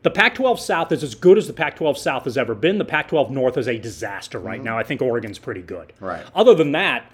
The 0.09 0.15
Pac 0.15 0.37
12 0.37 0.59
South 0.59 0.91
is 0.91 1.03
as 1.03 1.15
good 1.15 1.37
as 1.37 1.49
the 1.49 1.53
Pac 1.53 1.77
12 1.77 1.99
South 1.99 2.25
has 2.25 2.39
ever 2.39 2.55
been. 2.55 2.79
The 2.79 2.85
Pac 2.87 3.09
12 3.09 3.31
North 3.31 3.59
is 3.59 3.69
a 3.69 3.77
disaster 3.79 4.39
right 4.39 4.65
now. 4.65 4.79
I 4.79 4.83
think 4.83 5.03
Oregon's 5.03 5.39
pretty 5.39 5.61
good. 5.61 5.93
Right. 6.01 6.25
Other 6.35 6.55
than 6.55 6.73
that, 6.73 7.13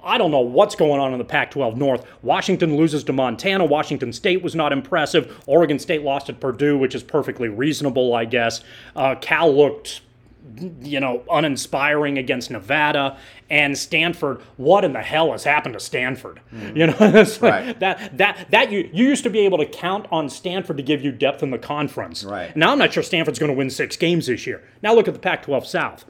I 0.00 0.16
don't 0.16 0.30
know 0.30 0.38
what's 0.38 0.76
going 0.76 1.00
on 1.00 1.12
in 1.12 1.18
the 1.18 1.24
Pac 1.24 1.50
12 1.50 1.76
North. 1.76 2.06
Washington 2.22 2.76
loses 2.76 3.02
to 3.02 3.12
Montana. 3.12 3.64
Washington 3.64 4.12
State 4.12 4.44
was 4.44 4.54
not 4.54 4.72
impressive. 4.72 5.42
Oregon 5.48 5.80
State 5.80 6.02
lost 6.02 6.28
at 6.28 6.38
Purdue, 6.38 6.78
which 6.78 6.94
is 6.94 7.02
perfectly 7.02 7.48
reasonable, 7.48 8.14
I 8.14 8.26
guess. 8.26 8.62
Uh, 8.94 9.16
Cal 9.16 9.52
looked 9.52 10.00
you 10.82 11.00
know, 11.00 11.22
uninspiring 11.30 12.18
against 12.18 12.50
Nevada 12.50 13.16
and 13.48 13.76
Stanford. 13.76 14.40
What 14.56 14.84
in 14.84 14.92
the 14.92 15.00
hell 15.02 15.32
has 15.32 15.44
happened 15.44 15.74
to 15.74 15.80
Stanford? 15.80 16.40
Mm. 16.54 16.76
You 16.76 16.86
know, 16.88 16.96
like 17.00 17.40
Right. 17.42 17.80
that 17.80 18.16
that 18.18 18.50
that 18.50 18.70
you 18.70 18.88
you 18.92 19.06
used 19.06 19.24
to 19.24 19.30
be 19.30 19.40
able 19.40 19.58
to 19.58 19.66
count 19.66 20.06
on 20.12 20.28
Stanford 20.28 20.76
to 20.76 20.82
give 20.82 21.02
you 21.02 21.12
depth 21.12 21.42
in 21.42 21.50
the 21.50 21.58
conference. 21.58 22.24
Right. 22.24 22.54
Now 22.56 22.72
I'm 22.72 22.78
not 22.78 22.92
sure 22.92 23.02
Stanford's 23.02 23.38
going 23.38 23.50
to 23.52 23.56
win 23.56 23.70
six 23.70 23.96
games 23.96 24.26
this 24.26 24.46
year. 24.46 24.62
Now 24.82 24.94
look 24.94 25.08
at 25.08 25.14
the 25.14 25.20
Pac-12 25.20 25.66
South. 25.66 26.04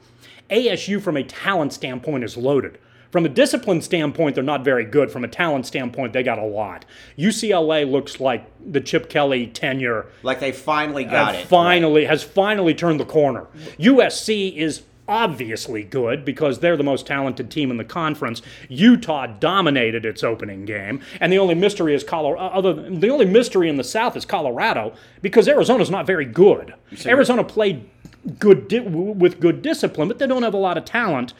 ASU 0.49 1.01
from 1.01 1.17
a 1.17 1.23
talent 1.23 1.73
standpoint 1.73 2.23
is 2.23 2.37
loaded. 2.37 2.77
From 3.11 3.25
a 3.25 3.29
discipline 3.29 3.81
standpoint, 3.81 4.35
they're 4.35 4.43
not 4.43 4.63
very 4.63 4.83
good. 4.85 5.11
From 5.11 5.23
a 5.23 5.27
talent 5.27 5.65
standpoint, 5.65 6.13
they 6.13 6.23
got 6.23 6.37
a 6.39 6.43
lot. 6.45 6.85
UCLA 7.17 7.89
looks 7.89 8.19
like 8.19 8.45
the 8.71 8.81
Chip 8.81 9.09
Kelly 9.09 9.47
tenure 9.47 10.07
Like 10.23 10.39
they 10.39 10.51
finally 10.51 11.05
got 11.05 11.35
it. 11.35 11.47
finally 11.47 12.05
has 12.05 12.23
finally 12.23 12.73
turned 12.73 12.99
the 12.99 13.05
corner. 13.05 13.47
USC 13.79 14.55
is 14.55 14.83
obviously 15.07 15.83
good 15.83 16.25
because 16.25 16.59
they're 16.59 16.75
the 16.75 16.83
most 16.83 17.05
talented 17.05 17.51
team 17.51 17.69
in 17.69 17.77
the 17.77 17.83
conference. 17.85 18.41
Utah 18.69 19.27
dominated 19.27 20.03
its 20.05 20.23
opening 20.23 20.65
game, 20.65 20.99
and 21.21 21.31
the 21.31 21.37
only 21.37 21.53
mystery 21.55 21.93
is 21.93 22.03
Colorado. 22.03 22.43
Uh, 22.43 22.49
other 22.49 22.73
the 22.73 23.09
only 23.09 23.25
mystery 23.25 23.69
in 23.69 23.77
the 23.77 23.83
South 23.83 24.15
is 24.17 24.25
Colorado 24.25 24.93
because 25.21 25.47
Arizona's 25.47 25.91
not 25.91 26.07
very 26.07 26.25
good. 26.25 26.73
Arizona 27.05 27.43
played 27.43 27.87
good 28.39 28.67
di- 28.67 28.79
with 28.79 29.39
good 29.39 29.61
discipline, 29.61 30.07
but 30.07 30.17
they 30.17 30.25
don't 30.27 30.43
have 30.43 30.55
a 30.55 30.57
lot 30.57 30.77
of 30.77 30.85
talent. 30.85 31.33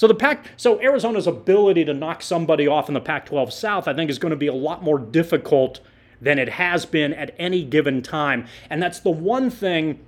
So 0.00 0.06
the 0.06 0.14
Pac, 0.14 0.46
so 0.56 0.80
Arizona's 0.80 1.26
ability 1.26 1.84
to 1.84 1.92
knock 1.92 2.22
somebody 2.22 2.66
off 2.66 2.88
in 2.88 2.94
the 2.94 3.02
Pac-12 3.02 3.52
South, 3.52 3.86
I 3.86 3.92
think, 3.92 4.08
is 4.08 4.18
going 4.18 4.30
to 4.30 4.36
be 4.36 4.46
a 4.46 4.54
lot 4.54 4.82
more 4.82 4.98
difficult 4.98 5.80
than 6.22 6.38
it 6.38 6.48
has 6.48 6.86
been 6.86 7.12
at 7.12 7.34
any 7.36 7.62
given 7.62 8.00
time. 8.00 8.46
And 8.70 8.82
that's 8.82 9.00
the 9.00 9.10
one 9.10 9.50
thing. 9.50 10.00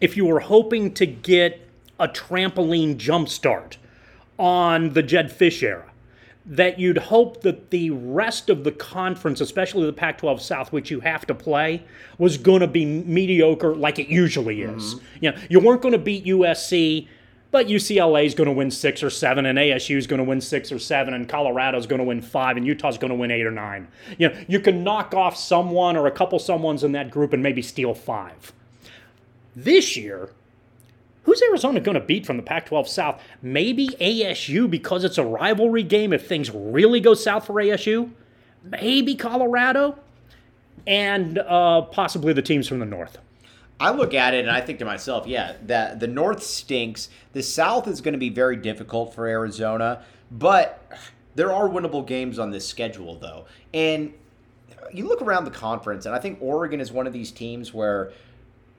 If 0.00 0.16
you 0.16 0.26
were 0.26 0.40
hoping 0.40 0.92
to 0.94 1.06
get 1.06 1.64
a 2.00 2.08
trampoline 2.08 2.96
jumpstart 2.96 3.76
on 4.40 4.94
the 4.94 5.04
Jedd 5.04 5.30
Fisch 5.30 5.62
era, 5.62 5.88
that 6.44 6.80
you'd 6.80 6.98
hope 6.98 7.42
that 7.42 7.70
the 7.70 7.90
rest 7.90 8.50
of 8.50 8.64
the 8.64 8.72
conference, 8.72 9.40
especially 9.40 9.86
the 9.86 9.92
Pac 9.92 10.18
12 10.18 10.42
South, 10.42 10.72
which 10.72 10.90
you 10.90 10.98
have 10.98 11.24
to 11.28 11.34
play, 11.34 11.84
was 12.18 12.38
going 12.38 12.60
to 12.60 12.66
be 12.66 12.84
mediocre 12.84 13.76
like 13.76 14.00
it 14.00 14.08
usually 14.08 14.62
is. 14.62 14.96
Mm-hmm. 14.96 15.06
You 15.20 15.30
know, 15.30 15.38
you 15.48 15.60
weren't 15.60 15.82
going 15.82 15.92
to 15.92 15.98
beat 15.98 16.24
USC, 16.24 17.06
but 17.50 17.66
UCLA 17.66 18.26
is 18.26 18.34
going 18.34 18.46
to 18.46 18.52
win 18.52 18.70
six 18.70 19.02
or 19.02 19.10
seven, 19.10 19.46
and 19.46 19.58
ASU 19.58 19.96
is 19.96 20.06
going 20.06 20.18
to 20.18 20.24
win 20.24 20.40
six 20.40 20.70
or 20.70 20.78
seven, 20.78 21.14
and 21.14 21.28
Colorado 21.28 21.78
is 21.78 21.86
going 21.86 21.98
to 21.98 22.04
win 22.04 22.20
five, 22.20 22.56
and 22.56 22.66
Utah's 22.66 22.98
going 22.98 23.10
to 23.10 23.16
win 23.16 23.30
eight 23.30 23.46
or 23.46 23.50
nine. 23.50 23.88
You 24.18 24.28
know, 24.28 24.40
you 24.48 24.60
can 24.60 24.84
knock 24.84 25.14
off 25.14 25.36
someone 25.36 25.96
or 25.96 26.06
a 26.06 26.10
couple 26.10 26.38
someones 26.38 26.84
in 26.84 26.92
that 26.92 27.10
group 27.10 27.32
and 27.32 27.42
maybe 27.42 27.62
steal 27.62 27.94
five. 27.94 28.52
This 29.56 29.96
year, 29.96 30.30
Who's 31.28 31.42
Arizona 31.42 31.78
going 31.80 31.94
to 31.94 32.00
beat 32.00 32.24
from 32.24 32.38
the 32.38 32.42
Pac 32.42 32.64
12 32.64 32.88
South? 32.88 33.22
Maybe 33.42 33.88
ASU 34.00 34.70
because 34.70 35.04
it's 35.04 35.18
a 35.18 35.24
rivalry 35.24 35.82
game 35.82 36.14
if 36.14 36.26
things 36.26 36.50
really 36.50 37.00
go 37.00 37.12
south 37.12 37.44
for 37.44 37.52
ASU. 37.56 38.10
Maybe 38.64 39.14
Colorado. 39.14 39.98
And 40.86 41.36
uh, 41.36 41.82
possibly 41.82 42.32
the 42.32 42.40
teams 42.40 42.66
from 42.66 42.78
the 42.78 42.86
North. 42.86 43.18
I 43.80 43.90
look 43.90 44.12
at 44.14 44.34
it 44.34 44.40
and 44.40 44.50
I 44.50 44.60
think 44.60 44.80
to 44.80 44.84
myself, 44.84 45.26
yeah, 45.26 45.54
that 45.66 46.00
the 46.00 46.08
North 46.08 46.42
stinks. 46.42 47.08
The 47.32 47.42
South 47.42 47.86
is 47.86 48.00
going 48.00 48.12
to 48.12 48.18
be 48.18 48.30
very 48.30 48.56
difficult 48.56 49.14
for 49.14 49.26
Arizona, 49.26 50.02
but 50.30 50.82
there 51.34 51.52
are 51.52 51.68
winnable 51.68 52.04
games 52.04 52.38
on 52.38 52.50
this 52.50 52.66
schedule, 52.66 53.16
though. 53.18 53.46
And 53.72 54.12
you 54.92 55.06
look 55.06 55.22
around 55.22 55.44
the 55.44 55.50
conference, 55.50 56.06
and 56.06 56.14
I 56.14 56.18
think 56.18 56.38
Oregon 56.40 56.80
is 56.80 56.90
one 56.90 57.06
of 57.06 57.12
these 57.12 57.30
teams 57.30 57.72
where 57.72 58.10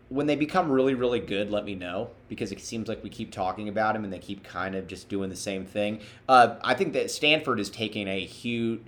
when 0.09 0.25
they 0.25 0.35
become 0.35 0.71
really, 0.71 0.95
really 0.95 1.19
good, 1.19 1.51
let 1.51 1.63
me 1.63 1.75
know 1.75 2.09
because 2.27 2.51
it 2.51 2.59
seems 2.59 2.87
like 2.87 3.03
we 3.03 3.09
keep 3.09 3.31
talking 3.31 3.69
about 3.69 3.93
them 3.93 4.03
and 4.03 4.11
they 4.11 4.19
keep 4.19 4.43
kind 4.43 4.75
of 4.75 4.87
just 4.87 5.07
doing 5.07 5.29
the 5.29 5.35
same 5.35 5.65
thing. 5.65 6.01
Uh, 6.27 6.55
I 6.61 6.73
think 6.73 6.93
that 6.93 7.11
Stanford 7.11 7.59
is 7.59 7.69
taking 7.69 8.07
a 8.07 8.19
huge. 8.19 8.81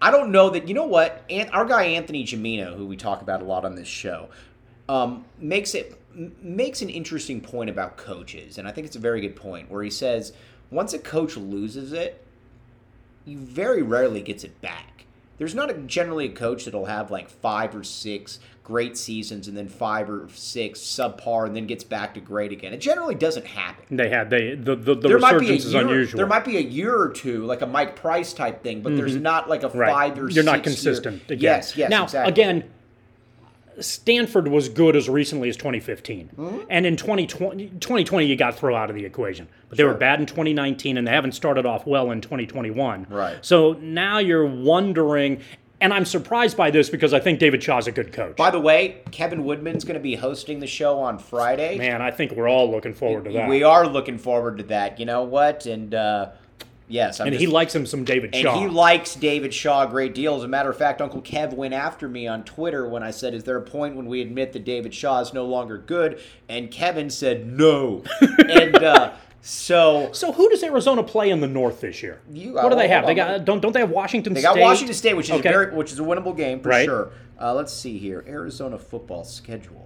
I 0.00 0.10
don't 0.10 0.30
know 0.30 0.50
that 0.50 0.68
you 0.68 0.74
know 0.74 0.86
what 0.86 1.22
our 1.52 1.64
guy 1.64 1.84
Anthony 1.84 2.24
Gimino, 2.24 2.76
who 2.76 2.86
we 2.86 2.96
talk 2.96 3.22
about 3.22 3.42
a 3.42 3.44
lot 3.44 3.64
on 3.64 3.76
this 3.76 3.88
show, 3.88 4.28
um, 4.88 5.24
makes 5.38 5.74
it 5.74 6.00
m- 6.14 6.34
makes 6.40 6.82
an 6.82 6.88
interesting 6.90 7.40
point 7.40 7.70
about 7.70 7.96
coaches, 7.96 8.58
and 8.58 8.66
I 8.68 8.72
think 8.72 8.86
it's 8.86 8.96
a 8.96 9.00
very 9.00 9.20
good 9.20 9.36
point 9.36 9.70
where 9.70 9.82
he 9.82 9.90
says 9.90 10.32
once 10.70 10.92
a 10.94 10.98
coach 10.98 11.36
loses 11.36 11.92
it, 11.92 12.24
he 13.24 13.34
very 13.34 13.82
rarely 13.82 14.20
gets 14.20 14.44
it 14.44 14.60
back. 14.60 15.04
There's 15.38 15.54
not 15.54 15.70
a, 15.70 15.74
generally 15.74 16.26
a 16.26 16.32
coach 16.32 16.64
that'll 16.64 16.86
have 16.86 17.10
like 17.10 17.28
five 17.28 17.74
or 17.76 17.84
six 17.84 18.38
great 18.64 18.96
seasons 18.96 19.46
and 19.46 19.56
then 19.56 19.68
five 19.68 20.08
or 20.10 20.28
six 20.34 20.80
subpar 20.80 21.46
and 21.46 21.54
then 21.54 21.66
gets 21.66 21.84
back 21.84 22.14
to 22.14 22.20
great 22.20 22.50
again. 22.52 22.72
It 22.72 22.78
generally 22.78 23.14
doesn't 23.14 23.46
happen. 23.46 23.96
They 23.96 24.08
had 24.08 24.30
they 24.30 24.54
the 24.54 24.74
the, 24.74 24.94
the 24.94 25.08
There 25.08 25.18
might 25.18 25.32
be 25.32 25.36
a 25.36 25.52
resurgence 25.52 25.64
is 25.66 25.72
year, 25.74 25.82
unusual. 25.82 26.16
there 26.16 26.26
might 26.26 26.44
be 26.44 26.56
a 26.56 26.60
year 26.62 26.96
or 26.98 27.10
two, 27.10 27.44
like 27.44 27.60
a 27.60 27.66
Mike 27.66 27.96
Price 27.96 28.32
type 28.32 28.62
thing, 28.62 28.80
but 28.80 28.96
there's 28.96 29.16
not 29.16 29.48
like 29.48 29.62
a 29.62 29.68
Mm-hmm. 29.68 29.78
right. 29.78 29.92
five 29.92 30.18
or 30.18 30.30
You're 30.30 30.42
not 30.42 30.64
six 30.64 30.82
year- 30.84 30.94
consistent. 30.94 31.22
Again. 31.30 31.38
Yes, 31.40 31.76
yes. 31.76 31.90
Now 31.90 32.04
exactly. 32.04 32.32
again, 32.32 32.64
Stanford 33.80 34.48
was 34.48 34.68
good 34.68 34.96
as 34.96 35.08
recently 35.08 35.48
as 35.48 35.56
2015. 35.56 36.30
Mm-hmm. 36.36 36.58
And 36.70 36.86
in 36.86 36.96
2020, 36.96 37.68
2020, 37.80 38.26
you 38.26 38.36
got 38.36 38.52
to 38.52 38.56
throw 38.56 38.74
out 38.74 38.90
of 38.90 38.96
the 38.96 39.04
equation. 39.04 39.48
But 39.68 39.78
they 39.78 39.84
were 39.84 39.94
bad 39.94 40.20
in 40.20 40.26
2019, 40.26 40.96
and 40.96 41.06
they 41.06 41.12
haven't 41.12 41.32
started 41.32 41.66
off 41.66 41.86
well 41.86 42.10
in 42.10 42.20
2021. 42.20 43.06
Right. 43.08 43.36
So 43.44 43.74
now 43.74 44.18
you're 44.18 44.46
wondering, 44.46 45.42
and 45.80 45.92
I'm 45.92 46.04
surprised 46.04 46.56
by 46.56 46.70
this 46.70 46.88
because 46.88 47.12
I 47.12 47.20
think 47.20 47.38
David 47.38 47.62
Shaw's 47.62 47.86
a 47.86 47.92
good 47.92 48.12
coach. 48.12 48.36
By 48.36 48.50
the 48.50 48.60
way, 48.60 49.02
Kevin 49.10 49.44
Woodman's 49.44 49.84
going 49.84 49.94
to 49.94 50.00
be 50.00 50.14
hosting 50.14 50.60
the 50.60 50.66
show 50.66 50.98
on 50.98 51.18
Friday. 51.18 51.76
Man, 51.76 52.00
I 52.00 52.10
think 52.10 52.32
we're 52.32 52.48
all 52.48 52.70
looking 52.70 52.94
forward 52.94 53.24
to 53.24 53.32
that. 53.32 53.48
We 53.48 53.62
are 53.62 53.86
looking 53.86 54.18
forward 54.18 54.58
to 54.58 54.64
that. 54.64 54.98
You 54.98 55.06
know 55.06 55.24
what? 55.24 55.66
And 55.66 55.94
uh, 55.94 56.30
yes, 56.88 57.20
I'm 57.20 57.26
and 57.28 57.34
just, 57.34 57.40
he 57.40 57.46
likes 57.46 57.74
him 57.74 57.86
some 57.86 58.04
David 58.04 58.30
and 58.34 58.42
Shaw. 58.42 58.58
he 58.60 58.66
likes 58.66 59.14
David 59.14 59.52
Shaw 59.54 59.84
a 59.84 59.86
great 59.88 60.14
deal. 60.14 60.36
As 60.36 60.42
a 60.44 60.48
matter 60.48 60.70
of 60.70 60.76
fact, 60.76 61.00
Uncle 61.00 61.22
Kev 61.22 61.52
went 61.52 61.74
after 61.74 62.08
me 62.08 62.26
on 62.26 62.44
Twitter 62.44 62.88
when 62.88 63.02
I 63.02 63.10
said, 63.10 63.34
"Is 63.34 63.44
there 63.44 63.56
a 63.56 63.62
point 63.62 63.96
when 63.96 64.06
we 64.06 64.20
admit 64.20 64.52
that 64.52 64.64
David 64.64 64.94
Shaw 64.94 65.20
is 65.20 65.32
no 65.32 65.44
longer 65.46 65.78
good?" 65.78 66.20
And 66.48 66.70
Kevin 66.70 67.10
said, 67.10 67.46
"No." 67.46 68.02
and 68.48 68.76
uh, 68.76 69.12
so 69.40 70.10
so 70.12 70.32
who 70.32 70.48
does 70.48 70.62
Arizona 70.62 71.02
play 71.02 71.30
in 71.30 71.40
the 71.40 71.46
North 71.46 71.80
this 71.80 72.02
year? 72.02 72.20
You- 72.30 72.54
what 72.54 72.70
do 72.70 72.76
they 72.76 72.88
have? 72.88 73.04
on, 73.04 73.08
They 73.08 73.14
got 73.14 73.44
don't 73.44 73.60
don't 73.60 73.72
they 73.72 73.80
have 73.80 73.90
Washington 73.90 74.32
they 74.34 74.40
State? 74.40 74.54
got 74.54 74.60
Washington 74.60 74.94
State, 74.94 75.14
which 75.16 75.26
is 75.26 75.36
Okay. 75.38 75.48
a 75.48 75.52
very 75.52 75.74
which 75.74 75.92
is 75.92 75.98
a 76.00 76.02
winnable 76.02 76.36
game 76.36 76.60
for 76.60 76.68
Right. 76.70 76.84
sure. 76.84 77.10
Uh, 77.40 77.52
let's 77.54 77.72
see 77.72 77.98
here, 77.98 78.24
Arizona 78.26 78.78
football 78.78 79.22
schedule. 79.24 79.85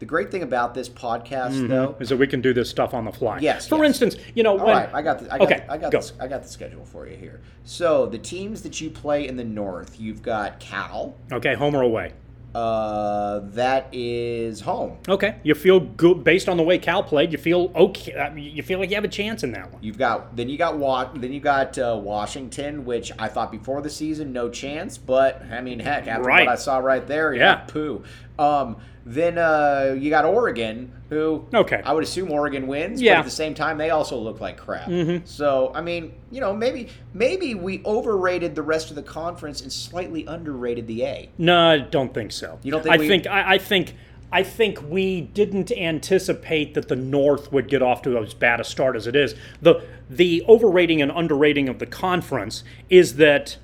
The 0.00 0.06
great 0.06 0.30
thing 0.30 0.42
about 0.42 0.74
this 0.74 0.88
podcast, 0.88 1.68
though, 1.68 1.96
is 2.00 2.08
that 2.10 2.16
we 2.16 2.26
can 2.26 2.40
do 2.40 2.52
this 2.52 2.68
stuff 2.68 2.92
on 2.94 3.04
the 3.04 3.12
fly. 3.12 3.38
Yes, 3.38 3.66
For 3.68 3.78
yes. 3.78 3.86
instance, 4.02 4.16
you 4.34 4.42
know 4.42 4.58
All 4.58 4.66
when 4.66 4.76
right, 4.76 4.90
I 4.92 5.02
got 5.02 5.20
the 5.20 5.32
I 5.32 5.38
got, 5.38 5.46
Okay, 5.52 5.64
I 5.68 5.78
got 5.78 5.92
go. 5.92 6.00
the, 6.00 6.12
I 6.22 6.26
got 6.28 6.42
the 6.42 6.48
schedule 6.48 6.84
for 6.84 7.06
you 7.06 7.16
here. 7.16 7.40
So 7.64 8.06
the 8.06 8.18
teams 8.18 8.62
that 8.62 8.80
you 8.80 8.90
play 8.90 9.26
in 9.28 9.36
the 9.36 9.44
North, 9.44 9.98
you've 10.00 10.22
got 10.22 10.58
Cal. 10.60 11.14
okay, 11.32 11.54
home 11.54 11.74
or 11.76 11.82
away. 11.82 12.12
Uh, 12.54 13.40
that 13.46 13.88
is 13.92 14.60
home. 14.60 14.96
Okay, 15.08 15.36
you 15.42 15.54
feel 15.56 15.80
good 15.80 16.22
based 16.22 16.48
on 16.48 16.56
the 16.56 16.62
way 16.62 16.78
Cal 16.78 17.02
played. 17.02 17.32
You 17.32 17.38
feel 17.38 17.72
okay. 17.74 18.32
You 18.36 18.62
feel 18.62 18.78
like 18.78 18.90
you 18.90 18.94
have 18.94 19.02
a 19.04 19.08
chance 19.08 19.42
in 19.42 19.50
that 19.52 19.72
one. 19.72 19.82
You've 19.82 19.98
got 19.98 20.36
then 20.36 20.48
you 20.48 20.56
got 20.56 20.76
Wa- 20.78 21.10
then 21.14 21.32
you 21.32 21.40
got 21.40 21.76
uh, 21.78 21.98
Washington, 22.00 22.84
which 22.84 23.10
I 23.18 23.26
thought 23.26 23.50
before 23.50 23.82
the 23.82 23.90
season 23.90 24.32
no 24.32 24.48
chance, 24.50 24.98
but 24.98 25.42
I 25.50 25.62
mean 25.62 25.80
heck 25.80 26.06
after 26.06 26.22
Right. 26.22 26.46
what 26.46 26.52
I 26.52 26.56
saw 26.56 26.78
right 26.78 27.04
there, 27.04 27.34
Yeah. 27.34 27.40
yeah, 27.40 27.54
poo. 27.66 28.04
Um, 28.38 28.76
then 29.06 29.36
uh, 29.38 29.94
you 29.98 30.08
got 30.10 30.24
Oregon, 30.24 30.90
who 31.10 31.46
Okay. 31.52 31.82
I 31.84 31.92
would 31.92 32.02
assume 32.02 32.30
Oregon 32.30 32.66
wins, 32.66 33.02
Yeah. 33.02 33.14
but 33.14 33.18
at 33.20 33.24
the 33.26 33.30
same 33.30 33.54
time 33.54 33.76
they 33.78 33.90
also 33.90 34.16
look 34.18 34.40
like 34.40 34.56
crap. 34.56 34.90
So 35.26 35.70
I 35.74 35.82
mean, 35.82 36.14
you 36.30 36.40
know, 36.40 36.54
maybe 36.54 36.88
maybe 37.12 37.54
we 37.54 37.82
overrated 37.84 38.54
the 38.54 38.62
rest 38.62 38.88
of 38.90 38.96
the 38.96 39.02
conference 39.02 39.60
and 39.60 39.70
slightly 39.72 40.24
underrated 40.26 40.86
the 40.86 41.04
A. 41.04 41.28
No, 41.38 41.68
I 41.70 41.78
don't 41.78 42.14
think 42.14 42.32
so. 42.32 42.58
You 42.62 42.72
don't 42.72 42.82
think 42.82 42.94
I 42.94 42.98
we- 42.98 43.08
think 43.08 43.26
I, 43.26 43.54
I 43.54 43.58
think 43.58 43.94
I 44.32 44.42
think 44.42 44.82
we 44.90 45.20
didn't 45.20 45.70
anticipate 45.70 46.74
that 46.74 46.88
the 46.88 46.96
North 46.96 47.52
would 47.52 47.68
get 47.68 47.82
off 47.82 48.02
to 48.02 48.18
as 48.18 48.34
bad 48.34 48.58
a 48.58 48.64
start 48.64 48.96
as 48.96 49.06
it 49.06 49.14
is. 49.14 49.34
the 49.62 49.84
The 50.10 50.42
overrating 50.48 51.00
and 51.02 51.12
underrating 51.14 51.68
of 51.68 51.78
the 51.78 51.86
conference 51.86 52.64
is 52.90 53.16
that 53.16 53.58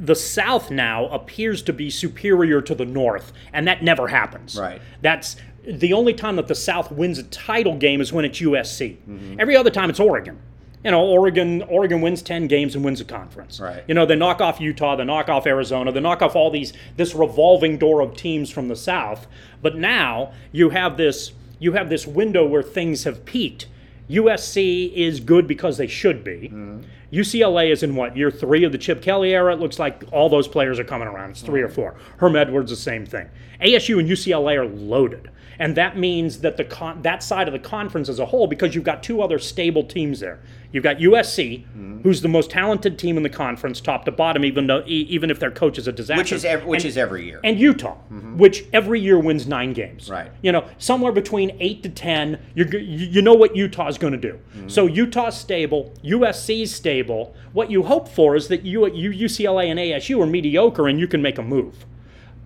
the 0.00 0.14
South 0.14 0.70
now 0.70 1.06
appears 1.08 1.62
to 1.62 1.72
be 1.74 1.90
superior 1.90 2.62
to 2.62 2.74
the 2.74 2.86
North, 2.86 3.32
and 3.52 3.68
that 3.68 3.84
never 3.84 4.08
happens. 4.08 4.58
Right. 4.58 4.80
That's 5.02 5.36
the 5.62 5.92
only 5.92 6.14
time 6.14 6.36
that 6.36 6.48
the 6.48 6.54
South 6.54 6.90
wins 6.90 7.18
a 7.18 7.22
title 7.24 7.76
game 7.76 8.00
is 8.00 8.10
when 8.10 8.24
it's 8.24 8.40
USC. 8.40 8.96
Mm-hmm. 8.96 9.36
Every 9.38 9.56
other 9.56 9.70
time 9.70 9.90
it's 9.90 10.00
Oregon. 10.00 10.40
You 10.82 10.92
know, 10.92 11.04
Oregon 11.04 11.60
Oregon 11.64 12.00
wins 12.00 12.22
10 12.22 12.46
games 12.46 12.74
and 12.74 12.82
wins 12.82 13.02
a 13.02 13.04
conference. 13.04 13.60
Right. 13.60 13.84
You 13.86 13.92
know, 13.92 14.06
they 14.06 14.16
knock 14.16 14.40
off 14.40 14.58
Utah, 14.58 14.96
they 14.96 15.04
knock 15.04 15.28
off 15.28 15.46
Arizona, 15.46 15.92
they 15.92 16.00
knock 16.00 16.22
off 16.22 16.34
all 16.34 16.50
these 16.50 16.72
this 16.96 17.14
revolving 17.14 17.76
door 17.76 18.00
of 18.00 18.16
teams 18.16 18.50
from 18.50 18.68
the 18.68 18.76
South. 18.76 19.26
But 19.60 19.76
now 19.76 20.32
you 20.52 20.70
have 20.70 20.96
this 20.96 21.32
you 21.58 21.72
have 21.72 21.90
this 21.90 22.06
window 22.06 22.46
where 22.46 22.62
things 22.62 23.04
have 23.04 23.26
peaked. 23.26 23.66
USC 24.10 24.92
is 24.92 25.20
good 25.20 25.46
because 25.46 25.78
they 25.78 25.86
should 25.86 26.24
be. 26.24 26.50
Mm-hmm. 26.52 26.80
UCLA 27.12 27.72
is 27.72 27.82
in 27.82 27.96
what 27.96 28.16
year 28.16 28.30
three 28.30 28.64
of 28.64 28.72
the 28.72 28.78
Chip 28.78 29.02
Kelly 29.02 29.34
era. 29.34 29.52
It 29.52 29.60
looks 29.60 29.78
like 29.78 30.04
all 30.12 30.28
those 30.28 30.46
players 30.46 30.78
are 30.78 30.84
coming 30.84 31.08
around. 31.08 31.30
It's 31.30 31.42
3 31.42 31.60
or 31.62 31.68
four. 31.68 31.96
Herm 32.18 32.36
Edwards, 32.36 32.70
the 32.70 32.76
same 32.76 33.04
thing. 33.04 33.28
ASU 33.60 33.98
and 33.98 34.08
UCLA 34.08 34.56
are 34.56 34.66
loaded, 34.66 35.30
and 35.60 35.76
that 35.76 35.96
means 35.96 36.38
that 36.40 36.56
the 36.56 36.64
con- 36.64 37.02
that 37.02 37.22
side 37.22 37.46
of 37.46 37.52
the 37.52 37.58
conference 37.60 38.08
as 38.08 38.18
a 38.18 38.26
whole, 38.26 38.46
because 38.48 38.74
you've 38.74 38.82
got 38.82 39.02
two 39.02 39.20
other 39.22 39.38
stable 39.38 39.84
teams 39.84 40.18
there. 40.18 40.40
You've 40.72 40.84
got 40.84 40.96
USC, 40.98 41.64
Mm-hmm. 41.66 42.00
who's 42.02 42.22
the 42.22 42.28
most 42.28 42.48
talented 42.50 42.98
team 42.98 43.16
in 43.18 43.22
the 43.22 43.28
conference, 43.28 43.80
top 43.80 44.04
to 44.06 44.10
bottom, 44.12 44.44
even 44.44 44.66
though 44.68 44.82
e- 44.86 45.06
even 45.10 45.30
if 45.30 45.38
their 45.38 45.50
coach 45.50 45.76
is 45.78 45.86
a 45.86 45.92
disaster. 45.92 46.20
Which 46.22 46.32
is 46.32 46.44
every, 46.46 46.66
which 46.66 46.80
And- 46.84 46.88
is 46.90 46.96
every 46.96 47.24
year. 47.26 47.40
and 47.44 47.58
Utah, 47.60 47.96
which 48.36 48.64
every 48.72 49.00
year 49.00 49.18
wins 49.18 49.46
nine 49.46 49.72
games. 49.74 50.08
Right. 50.08 50.30
You 50.42 50.52
know, 50.52 50.64
somewhere 50.78 51.12
between 51.12 51.54
eight 51.60 51.82
to 51.82 51.88
ten. 51.90 52.38
You're, 52.54 52.68
you 52.74 53.06
you 53.16 53.22
know 53.22 53.34
what 53.34 53.54
Utah 53.54 53.88
is 53.88 53.98
going 53.98 54.14
to 54.14 54.18
do. 54.30 54.38
So 54.66 54.86
Utah's 54.86 55.36
stable, 55.36 55.92
USC's 56.02 56.74
stable. 56.74 57.34
What 57.52 57.70
you 57.70 57.82
hope 57.82 58.08
for 58.08 58.34
is 58.34 58.48
that 58.48 58.64
you, 58.64 58.86
you 58.94 59.10
UCLA 59.10 59.66
and 59.70 59.78
ASU 59.78 60.22
are 60.22 60.26
mediocre, 60.26 60.88
and 60.88 60.98
you 60.98 61.06
can 61.08 61.20
make 61.20 61.36
a 61.38 61.42
move. 61.42 61.84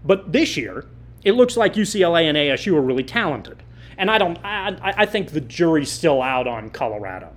But 0.05 0.33
this 0.33 0.57
year, 0.57 0.87
it 1.25 1.33
looks 1.33 1.57
like 1.57 1.75
UCLA 1.75 2.25
and 2.29 2.37
ASU 2.37 2.75
are 2.77 2.81
really 2.83 3.03
talented. 3.05 3.63
And 3.97 4.11
I 4.11 4.19
don't. 4.19 4.39
I, 4.45 4.77
I 4.99 5.07
think 5.07 5.31
the 5.31 5.41
jury's 5.41 5.91
still 5.91 6.21
out 6.21 6.47
on 6.47 6.71
Colorado. 6.71 7.29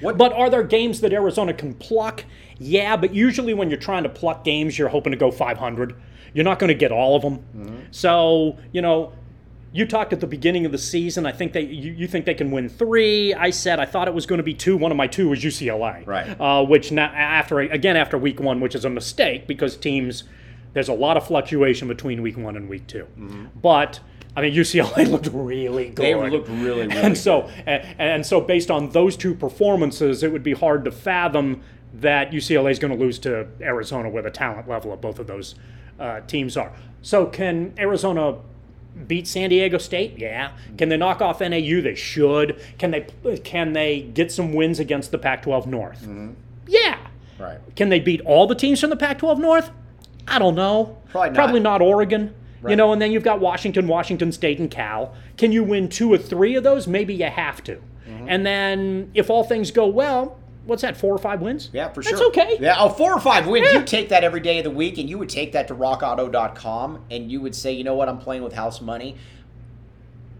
What- 0.00 0.16
But 0.18 0.32
are 0.32 0.48
there 0.50 0.62
games 0.62 1.00
that 1.00 1.12
Arizona 1.12 1.52
can 1.54 1.74
pluck? 1.74 2.24
Yeah, 2.58 2.96
but 2.96 3.14
usually 3.14 3.54
when 3.54 3.70
you're 3.70 3.78
trying 3.78 4.02
to 4.02 4.08
pluck 4.10 4.44
games, 4.44 4.78
you're 4.78 4.88
hoping 4.90 5.12
to 5.12 5.16
go 5.18 5.30
500. 5.30 5.94
You're 6.34 6.44
not 6.44 6.58
going 6.58 6.68
to 6.68 6.74
get 6.74 6.92
all 6.92 7.16
of 7.16 7.22
them. 7.22 7.86
So 7.90 8.58
you 8.72 8.82
know, 8.82 9.12
you 9.72 9.86
talked 9.86 10.12
at 10.12 10.20
the 10.20 10.26
beginning 10.26 10.66
of 10.66 10.72
the 10.72 10.78
season. 10.78 11.24
I 11.26 11.32
think 11.32 11.52
they 11.54 11.62
you, 11.62 11.92
you 11.92 12.06
think 12.06 12.26
they 12.26 12.34
can 12.34 12.50
win 12.50 12.68
three. 12.68 13.32
I 13.34 13.50
said 13.50 13.80
I 13.80 13.86
thought 13.86 14.06
it 14.08 14.14
was 14.14 14.26
going 14.26 14.38
to 14.38 14.42
be 14.44 14.54
two. 14.54 14.76
One 14.76 14.90
of 14.90 14.96
my 14.98 15.06
two 15.06 15.28
was 15.30 15.40
UCLA. 15.42 16.06
Right. 16.06 16.28
Uh, 16.40 16.64
which 16.64 16.92
now 16.92 17.06
after 17.06 17.60
again 17.60 17.96
after 17.96 18.18
week 18.18 18.38
one, 18.40 18.60
which 18.60 18.74
is 18.74 18.84
a 18.84 18.90
mistake 18.90 19.46
because 19.46 19.76
teams 19.76 20.24
there's 20.72 20.88
a 20.88 20.94
lot 20.94 21.16
of 21.16 21.26
fluctuation 21.26 21.88
between 21.88 22.22
week 22.22 22.36
one 22.36 22.56
and 22.56 22.68
week 22.68 22.86
2 22.86 23.06
But 23.60 24.00
I 24.36 24.42
mean 24.42 24.54
UCLA 24.54 25.08
looked 25.10 25.28
really 25.32 25.88
good. 25.88 26.04
They 26.04 26.14
looked 26.14 26.48
really, 26.48 26.86
really 26.86 26.96
and 26.96 27.16
so 27.16 27.48
and, 27.66 27.84
and 27.98 28.26
so 28.26 28.40
based 28.40 28.70
on 28.70 28.90
those 28.90 29.16
two 29.16 29.34
performances, 29.34 30.22
it 30.22 30.32
would 30.32 30.42
be 30.44 30.52
hard 30.52 30.84
to 30.84 30.90
fathom 30.90 31.62
that 31.94 32.30
UCLA 32.30 32.70
is 32.70 32.78
going 32.78 32.96
to 32.96 32.98
lose 32.98 33.18
to 33.20 33.48
Arizona 33.60 34.08
where 34.08 34.22
the 34.22 34.30
talent 34.30 34.68
level 34.68 34.92
of 34.92 35.00
both 35.00 35.18
of 35.18 35.26
those 35.26 35.56
uh, 35.98 36.20
teams 36.20 36.56
are. 36.56 36.72
So 37.02 37.26
can 37.26 37.74
Arizona 37.78 38.36
beat 39.06 39.26
San 39.26 39.50
Diego 39.50 39.78
State? 39.78 40.18
Yeah. 40.18 40.52
Can 40.78 40.88
they 40.88 40.96
knock 40.96 41.20
off 41.20 41.40
NAU? 41.40 41.80
They 41.80 41.94
should. 41.94 42.60
Can 42.78 42.90
they 42.90 43.06
can 43.44 43.72
they 43.72 44.02
get 44.02 44.30
some 44.32 44.52
wins 44.52 44.78
against 44.78 45.10
the 45.10 45.18
Pac-12 45.18 45.66
North? 45.66 46.06
Yeah. 46.66 46.98
Right. 47.38 47.58
Can 47.74 47.88
they 47.88 48.00
beat 48.00 48.20
all 48.22 48.46
the 48.46 48.54
teams 48.54 48.80
from 48.80 48.90
the 48.90 48.96
Pac-12 48.96 49.38
North? 49.38 49.70
I 50.30 50.38
don't 50.38 50.54
know. 50.54 50.98
Probably 51.10 51.30
not. 51.30 51.34
Probably 51.34 51.60
not 51.60 51.82
Oregon. 51.82 52.34
You 52.68 52.76
know, 52.76 52.92
and 52.92 53.00
then 53.00 53.10
you've 53.10 53.24
got 53.24 53.40
Washington, 53.40 53.88
Washington 53.88 54.32
State, 54.32 54.58
and 54.58 54.70
Cal. 54.70 55.14
Can 55.38 55.50
you 55.50 55.64
win 55.64 55.88
two 55.88 56.12
or 56.12 56.18
three 56.18 56.56
of 56.56 56.62
those? 56.62 56.86
Maybe 56.86 57.14
you 57.14 57.24
have 57.24 57.64
to. 57.64 57.76
Mm-hmm. 57.76 58.26
And 58.28 58.44
then 58.44 59.10
if 59.14 59.30
all 59.30 59.44
things 59.44 59.70
go 59.70 59.86
well, 59.86 60.38
what's 60.66 60.82
that? 60.82 60.96
Four 60.96 61.14
or 61.14 61.18
five 61.18 61.40
wins? 61.40 61.70
Yeah, 61.72 61.88
for 61.88 62.02
That's 62.02 62.18
sure. 62.18 62.28
okay. 62.28 62.58
Yeah, 62.60 62.76
oh, 62.78 62.90
four 62.90 63.14
or 63.14 63.20
five 63.20 63.46
wins. 63.46 63.68
Yeah. 63.72 63.78
You 63.78 63.84
take 63.84 64.10
that 64.10 64.24
every 64.24 64.40
day 64.40 64.58
of 64.58 64.64
the 64.64 64.70
week, 64.70 64.98
and 64.98 65.08
you 65.08 65.16
would 65.18 65.28
take 65.30 65.52
that 65.52 65.68
to 65.68 65.74
RockAuto.com, 65.74 67.04
and 67.10 67.32
you 67.32 67.40
would 67.40 67.54
say, 67.54 67.72
you 67.72 67.84
know 67.84 67.94
what, 67.94 68.08
I'm 68.08 68.18
playing 68.18 68.42
with 68.42 68.52
house 68.52 68.80
money. 68.80 69.16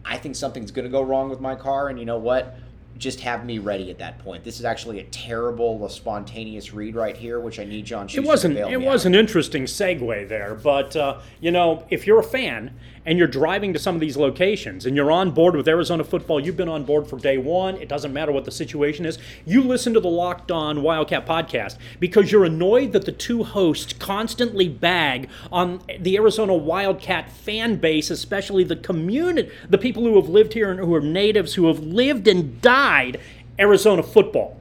I 0.04 0.18
think 0.18 0.36
something's 0.36 0.70
going 0.70 0.84
to 0.84 0.90
go 0.90 1.02
wrong 1.02 1.30
with 1.30 1.40
my 1.40 1.54
car, 1.54 1.88
and 1.88 1.98
you 1.98 2.04
know 2.04 2.18
what? 2.18 2.56
Just 3.00 3.20
have 3.20 3.44
me 3.46 3.58
ready 3.58 3.90
at 3.90 3.98
that 3.98 4.18
point. 4.18 4.44
This 4.44 4.60
is 4.60 4.64
actually 4.66 5.00
a 5.00 5.04
terrible, 5.04 5.84
a 5.86 5.90
spontaneous 5.90 6.72
read 6.74 6.94
right 6.94 7.16
here, 7.16 7.40
which 7.40 7.58
I 7.58 7.64
need 7.64 7.86
John 7.86 8.06
Schuster 8.06 8.20
It 8.20 8.26
wasn't. 8.26 8.54
to 8.56 8.60
bail 8.66 8.68
It 8.68 8.76
was 8.86 9.04
out. 9.04 9.06
an 9.08 9.14
interesting 9.14 9.64
segue 9.64 10.28
there, 10.28 10.54
but 10.54 10.94
uh, 10.94 11.18
you 11.40 11.50
know, 11.50 11.84
if 11.90 12.06
you're 12.06 12.20
a 12.20 12.22
fan 12.22 12.78
and 13.06 13.18
you're 13.18 13.26
driving 13.26 13.72
to 13.72 13.78
some 13.78 13.94
of 13.94 14.00
these 14.00 14.16
locations 14.16 14.84
and 14.84 14.94
you're 14.94 15.10
on 15.10 15.30
board 15.30 15.56
with 15.56 15.66
Arizona 15.66 16.04
football, 16.04 16.38
you've 16.38 16.56
been 16.56 16.68
on 16.68 16.84
board 16.84 17.06
for 17.06 17.18
day 17.18 17.38
one. 17.38 17.76
It 17.76 17.88
doesn't 17.88 18.12
matter 18.12 18.30
what 18.30 18.44
the 18.44 18.50
situation 18.50 19.06
is. 19.06 19.18
You 19.46 19.62
listen 19.62 19.94
to 19.94 20.00
the 20.00 20.08
Locked 20.08 20.50
On 20.50 20.82
Wildcat 20.82 21.26
podcast 21.26 21.78
because 21.98 22.30
you're 22.30 22.44
annoyed 22.44 22.92
that 22.92 23.06
the 23.06 23.12
two 23.12 23.42
hosts 23.42 23.94
constantly 23.94 24.68
bag 24.68 25.30
on 25.50 25.80
the 25.98 26.16
Arizona 26.16 26.54
Wildcat 26.54 27.30
fan 27.30 27.76
base, 27.76 28.10
especially 28.10 28.64
the 28.64 28.76
community, 28.76 29.50
the 29.68 29.78
people 29.78 30.02
who 30.02 30.16
have 30.16 30.28
lived 30.28 30.52
here 30.52 30.70
and 30.70 30.78
who 30.78 30.94
are 30.94 31.00
natives, 31.00 31.54
who 31.54 31.68
have 31.68 31.80
lived 31.80 32.28
and 32.28 32.60
died 32.60 33.18
Arizona 33.58 34.02
football. 34.02 34.60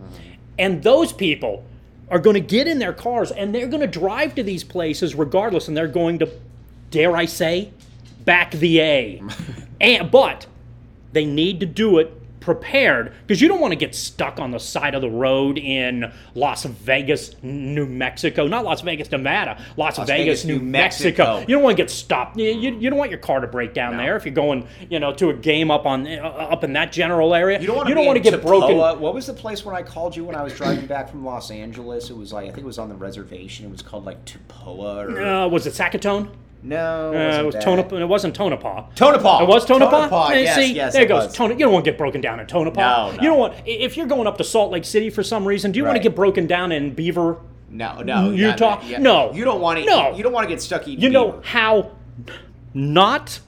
And 0.58 0.82
those 0.84 1.12
people 1.12 1.66
are 2.10 2.20
going 2.20 2.36
to 2.36 2.40
get 2.40 2.68
in 2.68 2.80
their 2.80 2.94
cars 2.94 3.32
and 3.32 3.54
they're 3.54 3.68
going 3.68 3.82
to 3.82 3.88
drive 3.88 4.34
to 4.36 4.44
these 4.44 4.64
places 4.64 5.14
regardless, 5.14 5.68
and 5.68 5.76
they're 5.76 5.88
going 5.88 6.20
to, 6.20 6.30
dare 6.90 7.16
I 7.16 7.26
say, 7.26 7.72
back 8.26 8.52
the 8.52 8.82
A. 8.82 9.24
and 9.82 10.12
but 10.12 10.48
they 11.14 11.26
need 11.26 11.60
to 11.60 11.66
do 11.66 11.98
it 12.00 12.14
prepared 12.40 13.14
because 13.28 13.42
you 13.42 13.48
don't 13.48 13.60
want 13.60 13.72
to 13.72 13.76
get 13.76 13.94
stuck 13.94 14.40
on 14.40 14.52
the 14.52 14.60
side 14.60 14.96
of 14.96 15.02
the 15.02 15.10
road 15.10 15.58
in 15.58 16.12
Las 16.36 16.64
Vegas, 16.66 17.36
New 17.44 17.86
Mexico. 17.86 18.48
Not 18.48 18.64
Las 18.64 18.82
Vegas, 18.82 19.12
Nevada. 19.12 19.62
Las, 19.78 19.98
Vegas, 19.98 20.10
Vegas, 20.10 20.46
New, 20.46 20.60
Mexico. 20.60 21.24
Mexico. 21.34 21.40
You 21.48 21.56
don't 21.56 21.64
want 21.64 21.78
to 21.78 21.84
get 21.84 21.92
stopped. 21.92 22.38
You, 22.38 22.52
you, 22.52 22.76
you 22.80 22.90
don't 22.90 22.98
want 22.98 23.12
your 23.12 23.20
car 23.20 23.40
to 23.40 23.48
break 23.48 23.74
down 23.74 23.98
there 23.98 24.16
if 24.16 24.26
you're 24.26 24.34
going, 24.34 24.68
you 24.90 25.00
know, 25.00 25.14
to 25.14 25.30
a 25.30 25.34
game 25.34 25.70
up 25.70 25.86
on 25.86 26.08
uh, 26.08 26.22
up 26.22 26.64
in 26.64 26.74
that 26.74 26.92
general 26.92 27.36
area. 27.36 27.60
You 27.60 27.68
don't 27.68 27.76
want 27.76 27.88
to, 27.88 27.90
you 27.90 27.96
don't 27.96 28.06
want 28.06 28.24
to 28.24 28.32
get 28.32 28.42
broken. 28.42 28.78
What 28.78 29.14
was 29.14 29.28
the 29.28 29.34
place 29.34 29.64
when 29.66 29.76
I 29.76 29.84
called 29.84 30.16
you 30.16 30.24
when 30.24 30.36
I 30.36 30.44
was 30.44 30.56
driving 30.56 30.86
back 30.86 31.10
from 31.10 31.26
Los 31.26 31.52
Angeles? 31.52 32.10
It 32.10 32.18
was 32.18 32.34
like 32.34 32.46
I 32.46 32.48
think 32.48 32.60
it 32.60 32.66
was 32.66 32.80
on 32.80 32.90
the 32.90 32.96
reservation. 32.96 33.66
It 33.66 33.72
was 33.72 33.82
called 33.82 34.06
like 34.06 34.24
Tupoa 34.26 35.14
or 35.14 35.22
Uh, 35.22 35.48
was 35.48 35.68
it 35.68 35.74
Sackatone? 35.74 36.30
No, 36.62 37.14
Uh, 37.14 37.40
it 37.42 37.46
was. 37.46 37.56
Tonopah. 37.64 37.96
It 37.98 38.08
wasn't 38.08 38.36
Tonopah. 38.36 38.90
Tonopah. 38.96 39.44
It 39.44 39.48
was 39.48 39.66
Tonopah. 39.66 39.90
Tonopah, 40.08 40.32
yes, 40.34 40.56
See, 40.56 40.74
yes, 40.74 40.94
there 40.94 41.04
it 41.04 41.08
goes 41.08 41.26
was. 41.28 41.36
Tona. 41.38 41.52
You 41.52 41.60
don't 41.60 41.74
want 41.74 41.86
to 41.86 41.92
get 41.92 41.98
broken 41.98 42.22
down 42.22 42.40
in 42.40 42.48
Tonopah. 42.48 42.80
No, 42.80 43.22
You 43.22 43.30
don't 43.30 43.40
want 43.40 43.54
if 43.66 43.96
you're 43.98 44.08
going 44.08 44.28
up 44.28 44.38
to 44.38 44.44
Salt 44.44 44.72
Lake 44.72 44.86
City 44.86 45.10
for 45.10 45.24
some 45.24 45.48
reason. 45.48 45.72
Do 45.72 45.78
you 45.80 45.86
want 45.86 45.98
to 45.98 46.04
get 46.04 46.16
broken 46.16 46.48
down 46.48 46.72
in 46.72 46.94
Beaver? 46.94 47.38
No, 47.72 48.02
no, 48.02 48.32
Utah? 48.32 48.82
yeah, 48.82 48.90
yeah. 48.90 48.98
No. 48.98 49.32
You 49.32 49.46
don't 49.46 49.62
want 49.62 49.80
to. 49.80 49.86
No. 49.86 50.16
you 50.16 50.24
don't 50.24 50.34
want 50.34 50.48
to 50.48 50.54
get 50.54 50.62
stuck 50.62 50.88
eating. 50.88 51.04
You 51.04 51.10
know 51.10 51.32
beaver. 51.34 51.42
how 51.46 51.92
not 52.74 53.40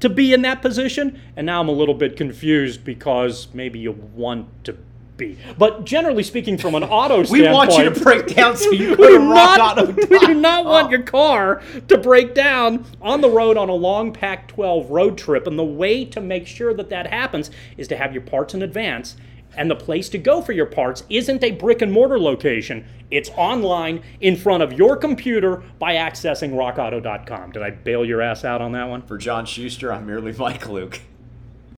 to 0.00 0.08
be 0.08 0.32
in 0.32 0.42
that 0.42 0.62
position, 0.62 1.20
and 1.36 1.46
now 1.46 1.60
I'm 1.60 1.68
a 1.68 1.72
little 1.72 1.94
bit 1.94 2.16
confused 2.16 2.84
because 2.84 3.48
maybe 3.52 3.78
you 3.78 3.92
want 3.92 4.64
to 4.64 4.76
be. 5.20 5.38
But 5.56 5.84
generally 5.84 6.24
speaking, 6.24 6.58
from 6.58 6.74
an 6.74 6.82
auto 6.82 7.22
standpoint, 7.22 7.42
we 7.48 7.52
want 7.52 7.72
you 7.74 7.84
to 7.84 8.00
break 8.00 8.34
down 8.34 8.56
so 8.56 8.72
you 8.72 8.90
we 8.90 8.96
go 8.96 9.18
to 9.18 9.18
not, 9.20 9.76
rockauto.com. 9.76 10.08
we 10.10 10.18
do 10.18 10.34
not 10.34 10.64
want 10.64 10.88
oh. 10.88 10.90
your 10.90 11.02
car 11.02 11.62
to 11.86 11.98
break 11.98 12.34
down 12.34 12.84
on 13.00 13.20
the 13.20 13.30
road 13.30 13.56
on 13.56 13.68
a 13.68 13.74
long 13.74 14.12
Pac 14.12 14.48
12 14.48 14.90
road 14.90 15.16
trip. 15.16 15.46
And 15.46 15.58
the 15.58 15.64
way 15.64 16.04
to 16.06 16.20
make 16.20 16.48
sure 16.48 16.74
that 16.74 16.88
that 16.90 17.06
happens 17.06 17.50
is 17.76 17.86
to 17.88 17.96
have 17.96 18.12
your 18.12 18.22
parts 18.22 18.54
in 18.54 18.62
advance. 18.62 19.16
And 19.56 19.70
the 19.70 19.76
place 19.76 20.08
to 20.10 20.18
go 20.18 20.40
for 20.42 20.52
your 20.52 20.66
parts 20.66 21.02
isn't 21.10 21.42
a 21.42 21.50
brick 21.50 21.82
and 21.82 21.92
mortar 21.92 22.20
location, 22.20 22.86
it's 23.10 23.30
online 23.30 24.02
in 24.20 24.36
front 24.36 24.62
of 24.62 24.72
your 24.72 24.96
computer 24.96 25.64
by 25.80 25.94
accessing 25.94 26.52
rockauto.com. 26.52 27.50
Did 27.50 27.62
I 27.62 27.70
bail 27.70 28.04
your 28.04 28.22
ass 28.22 28.44
out 28.44 28.62
on 28.62 28.72
that 28.72 28.88
one? 28.88 29.02
For 29.02 29.18
John 29.18 29.46
Schuster, 29.46 29.92
I'm 29.92 30.06
merely 30.06 30.32
Mike 30.32 30.68
Luke. 30.68 31.00